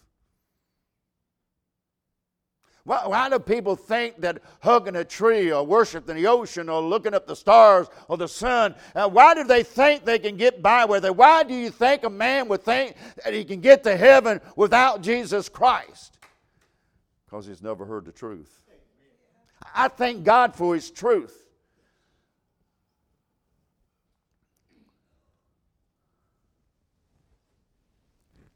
Why, 2.85 3.05
why, 3.05 3.27
do 3.27 3.37
people 3.37 3.75
think 3.75 4.21
that 4.21 4.41
hugging 4.61 4.95
a 4.95 5.03
tree 5.03 5.51
or 5.51 5.65
worshiping 5.65 6.15
the 6.15 6.25
ocean 6.25 6.69
or 6.69 6.81
looking 6.81 7.13
up 7.13 7.27
the 7.27 7.35
stars 7.35 7.87
or 8.07 8.15
the 8.15 8.29
sun, 8.29 8.75
uh, 8.95 9.09
why 9.09 9.33
do 9.33 9.43
they 9.43 9.61
think 9.61 10.05
they 10.05 10.19
can 10.19 10.37
get 10.37 10.61
by 10.61 10.85
with 10.85 11.03
it? 11.03 11.13
Why 11.13 11.43
do 11.43 11.53
you 11.53 11.69
think 11.69 12.05
a 12.05 12.09
man 12.09 12.47
would 12.47 12.63
think 12.63 12.95
that 13.21 13.33
he 13.33 13.43
can 13.43 13.59
get 13.59 13.83
to 13.83 13.97
heaven 13.97 14.39
without 14.55 15.01
Jesus 15.01 15.49
Christ? 15.49 16.17
Because 17.25 17.45
he's 17.45 17.61
never 17.61 17.83
heard 17.83 18.05
the 18.05 18.13
truth. 18.13 18.63
I 19.75 19.89
thank 19.89 20.23
God 20.23 20.55
for 20.55 20.75
his 20.75 20.89
truth. 20.89 21.40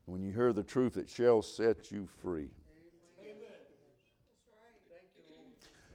When 0.06 0.22
you 0.22 0.32
hear 0.32 0.54
the 0.54 0.64
truth, 0.64 0.98
it 0.98 1.10
shall 1.10 1.42
set 1.42 1.92
you 1.92 2.08
free. 2.22 2.50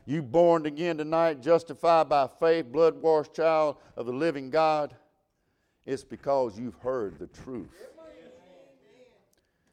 You 0.07 0.23
born 0.23 0.67
again 0.67 0.99
tonight, 0.99 1.41
justified 1.41 2.09
by 2.09 2.27
faith, 2.27 2.67
blood 2.67 3.01
washed 3.01 3.35
child 3.35 3.77
of 3.97 4.07
the 4.07 4.13
living 4.13 4.51
God. 4.51 4.97
It's 5.87 6.03
because 6.03 6.59
you've 6.59 6.75
heard 6.77 7.19
the 7.19 7.29
truth. 7.29 7.69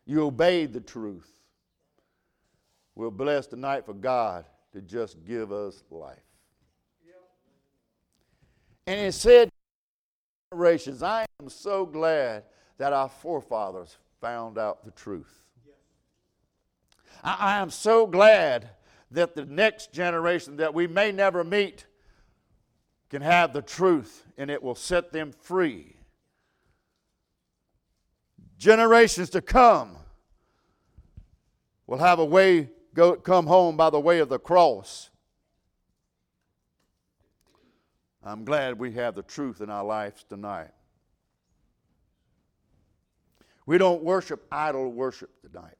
You 0.06 0.26
obeyed 0.26 0.74
the 0.74 0.82
truth. 0.82 1.30
We're 2.94 3.10
blessed 3.10 3.52
tonight 3.52 3.86
for 3.86 3.94
God 3.94 4.46
to 4.74 4.82
just 4.82 5.24
give 5.26 5.52
us 5.52 5.84
life. 5.90 6.18
And 8.86 9.00
it 9.02 9.14
said, 9.14 9.50
generations, 10.52 11.04
I 11.04 11.26
am 11.42 11.50
so 11.50 11.86
glad 11.86 12.44
that 12.78 12.94
our 12.94 13.10
forefathers 13.10 13.98
found 14.22 14.58
out 14.58 14.86
the 14.86 14.92
truth. 14.92 15.44
I, 17.24 17.38
I 17.40 17.58
am 17.60 17.70
so 17.70 18.08
glad 18.08 18.70
that 19.12 19.36
the 19.36 19.46
next 19.46 19.94
generation 19.94 20.58
that 20.58 20.74
we 20.74 20.88
may 20.88 21.12
never 21.12 21.44
meet 21.44 21.86
can 23.10 23.22
have 23.22 23.54
the 23.54 23.62
truth 23.62 24.26
and 24.38 24.52
it 24.52 24.62
will 24.62 24.76
set 24.76 25.12
them 25.12 25.32
free. 25.32 25.96
Generations 28.58 29.30
to 29.32 29.42
come 29.42 29.96
will 31.86 32.00
have 32.00 32.20
a 32.20 32.26
way 32.26 32.70
go 32.94 33.16
come 33.16 33.46
home 33.46 33.78
by 33.78 33.90
the 33.90 34.00
way 34.00 34.20
of 34.20 34.30
the 34.30 34.40
cross. 34.40 35.10
I'm 38.24 38.44
glad 38.44 38.78
we 38.78 38.92
have 38.94 39.16
the 39.16 39.24
truth 39.24 39.62
in 39.62 39.70
our 39.70 39.86
lives 39.86 40.26
tonight. 40.28 40.72
We 43.68 43.78
don't 43.78 44.02
worship 44.02 44.48
idol 44.50 44.92
worship 44.92 45.30
tonight 45.42 45.76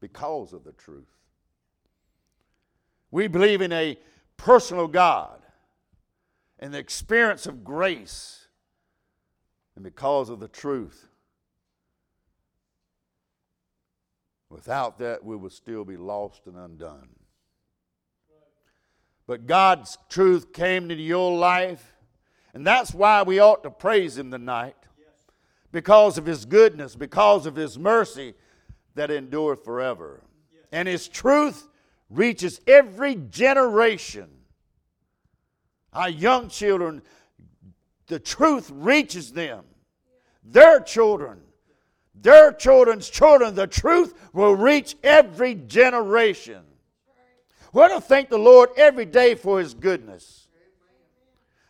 because 0.00 0.52
of 0.52 0.64
the 0.64 0.72
truth. 0.72 1.08
We 3.10 3.26
believe 3.26 3.62
in 3.62 3.72
a 3.72 3.98
personal 4.36 4.86
God 4.86 5.40
and 6.58 6.74
the 6.74 6.78
experience 6.78 7.46
of 7.46 7.64
grace. 7.64 8.46
And 9.74 9.82
because 9.82 10.28
of 10.28 10.40
the 10.40 10.48
truth, 10.48 11.08
without 14.50 14.98
that, 14.98 15.24
we 15.24 15.34
would 15.34 15.52
still 15.52 15.86
be 15.86 15.96
lost 15.96 16.46
and 16.46 16.56
undone. 16.56 17.08
But 19.26 19.46
God's 19.46 19.96
truth 20.10 20.52
came 20.52 20.90
into 20.90 21.02
your 21.02 21.34
life, 21.34 21.96
and 22.52 22.66
that's 22.66 22.92
why 22.92 23.22
we 23.22 23.38
ought 23.38 23.62
to 23.62 23.70
praise 23.70 24.18
Him 24.18 24.30
tonight. 24.30 24.76
Because 25.72 26.18
of 26.18 26.26
His 26.26 26.44
goodness, 26.44 26.94
because 26.94 27.46
of 27.46 27.56
His 27.56 27.78
mercy 27.78 28.34
that 28.94 29.10
endureth 29.10 29.64
forever. 29.64 30.22
And 30.70 30.86
His 30.86 31.08
truth 31.08 31.66
reaches 32.10 32.60
every 32.66 33.16
generation. 33.16 34.28
Our 35.92 36.10
young 36.10 36.48
children, 36.48 37.02
the 38.06 38.20
truth 38.20 38.70
reaches 38.72 39.32
them. 39.32 39.64
Their 40.44 40.80
children, 40.80 41.40
their 42.14 42.52
children's 42.52 43.08
children, 43.08 43.54
the 43.54 43.66
truth 43.66 44.14
will 44.32 44.54
reach 44.54 44.96
every 45.02 45.54
generation. 45.54 46.62
We 47.72 47.82
ought 47.82 47.88
to 47.88 48.00
thank 48.00 48.28
the 48.28 48.38
Lord 48.38 48.70
every 48.76 49.06
day 49.06 49.34
for 49.34 49.58
His 49.58 49.72
goodness. 49.72 50.41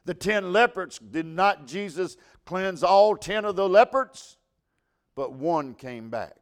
The 0.04 0.14
ten 0.14 0.52
lepers, 0.52 0.98
did 0.98 1.26
not 1.26 1.66
Jesus 1.66 2.16
cleanse 2.44 2.82
all 2.82 3.16
ten 3.16 3.44
of 3.44 3.56
the 3.56 3.68
lepers? 3.68 4.36
But 5.14 5.32
one 5.32 5.74
came 5.74 6.10
back. 6.10 6.36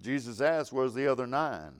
Jesus 0.00 0.40
asked, 0.40 0.72
Where's 0.72 0.94
the 0.94 1.06
other 1.06 1.26
nine? 1.26 1.72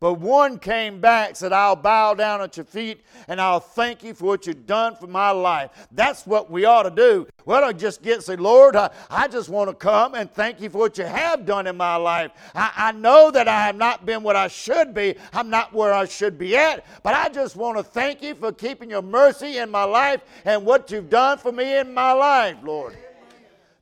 But 0.00 0.14
one 0.14 0.58
came 0.58 0.98
back, 0.98 1.36
said, 1.36 1.52
I'll 1.52 1.76
bow 1.76 2.14
down 2.14 2.40
at 2.40 2.56
your 2.56 2.64
feet 2.64 3.02
and 3.28 3.38
I'll 3.38 3.60
thank 3.60 4.02
you 4.02 4.14
for 4.14 4.24
what 4.24 4.46
you've 4.46 4.66
done 4.66 4.96
for 4.96 5.06
my 5.06 5.30
life. 5.30 5.70
That's 5.92 6.26
what 6.26 6.50
we 6.50 6.64
ought 6.64 6.84
to 6.84 6.90
do. 6.90 7.26
We 7.46 7.54
I 7.54 7.72
just 7.72 8.02
get 8.02 8.22
say, 8.22 8.36
Lord, 8.36 8.76
I, 8.76 8.90
I 9.08 9.28
just 9.28 9.48
want 9.48 9.70
to 9.70 9.74
come 9.74 10.14
and 10.14 10.30
thank 10.32 10.60
you 10.60 10.70
for 10.70 10.78
what 10.78 10.98
you 10.98 11.04
have 11.04 11.46
done 11.46 11.66
in 11.66 11.76
my 11.76 11.96
life. 11.96 12.32
I, 12.54 12.72
I 12.76 12.92
know 12.92 13.30
that 13.30 13.48
I 13.48 13.66
have 13.66 13.76
not 13.76 14.06
been 14.06 14.22
what 14.22 14.36
I 14.36 14.48
should 14.48 14.94
be. 14.94 15.14
I'm 15.32 15.50
not 15.50 15.72
where 15.72 15.92
I 15.92 16.04
should 16.06 16.38
be 16.38 16.56
at. 16.56 16.84
But 17.02 17.14
I 17.14 17.28
just 17.28 17.56
want 17.56 17.78
to 17.78 17.84
thank 17.84 18.22
you 18.22 18.34
for 18.34 18.52
keeping 18.52 18.90
your 18.90 19.02
mercy 19.02 19.58
in 19.58 19.70
my 19.70 19.84
life 19.84 20.22
and 20.44 20.64
what 20.64 20.90
you've 20.90 21.10
done 21.10 21.38
for 21.38 21.52
me 21.52 21.78
in 21.78 21.94
my 21.94 22.12
life, 22.12 22.56
Lord. 22.62 22.96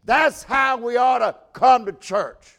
That's 0.04 0.42
how 0.42 0.76
we 0.78 0.96
ought 0.96 1.18
to 1.18 1.36
come 1.52 1.84
to 1.86 1.92
church 1.92 2.57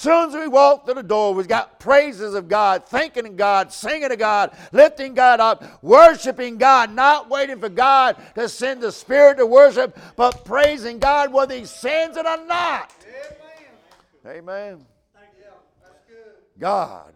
soon 0.00 0.30
as 0.30 0.34
we 0.34 0.48
walk 0.48 0.86
through 0.86 0.94
the 0.94 1.02
door, 1.02 1.34
we've 1.34 1.46
got 1.46 1.78
praises 1.78 2.34
of 2.34 2.48
God, 2.48 2.86
thanking 2.86 3.36
God, 3.36 3.70
singing 3.70 4.08
to 4.08 4.16
God, 4.16 4.56
lifting 4.72 5.12
God 5.12 5.40
up, 5.40 5.82
worshiping 5.82 6.56
God, 6.56 6.94
not 6.94 7.28
waiting 7.28 7.60
for 7.60 7.68
God 7.68 8.16
to 8.34 8.48
send 8.48 8.80
the 8.80 8.92
Spirit 8.92 9.36
to 9.36 9.44
worship, 9.44 9.98
but 10.16 10.42
praising 10.46 10.98
God 10.98 11.32
whether 11.32 11.54
He 11.54 11.66
sends 11.66 12.16
it 12.16 12.24
or 12.24 12.46
not. 12.46 12.90
Amen. 14.24 14.36
Amen. 14.46 14.86
God, 16.58 17.12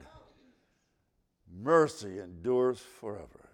mercy 1.63 2.19
endures 2.19 2.81
forever. 3.01 3.49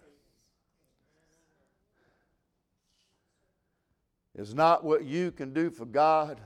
It's 4.35 4.53
not 4.53 4.83
what 4.83 5.05
you 5.05 5.31
can 5.31 5.53
do 5.53 5.69
for 5.69 5.85
God 5.85 6.39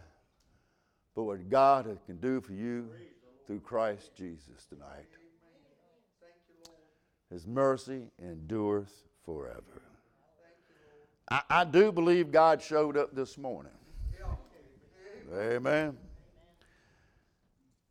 but 1.15 1.23
what 1.23 1.49
God 1.49 1.97
can 2.05 2.17
do 2.17 2.41
for 2.41 2.53
you 2.53 2.89
through 3.47 3.61
Christ 3.61 4.11
Jesus 4.15 4.65
tonight. 4.67 5.07
His 7.31 7.47
mercy 7.47 8.03
endures 8.19 8.89
forever. 9.25 9.81
I, 11.29 11.41
I 11.49 11.63
do 11.63 11.91
believe 11.91 12.31
God 12.31 12.61
showed 12.61 12.97
up 12.97 13.15
this 13.15 13.37
morning. 13.37 13.71
Amen. 15.33 15.97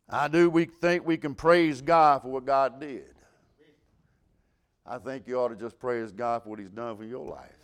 I 0.09 0.27
do 0.27 0.49
we 0.49 0.65
think 0.65 1.05
we 1.05 1.17
can 1.17 1.35
praise 1.35 1.81
God 1.81 2.21
for 2.21 2.29
what 2.29 2.45
God 2.45 2.79
did. 2.79 3.13
I 4.85 4.99
think 4.99 5.27
you 5.27 5.39
ought 5.39 5.49
to 5.49 5.55
just 5.55 5.79
praise 5.79 6.11
God 6.11 6.43
for 6.43 6.49
what 6.49 6.59
He's 6.59 6.69
done 6.69 6.95
for 6.95 7.03
your 7.03 7.25
life. 7.25 7.54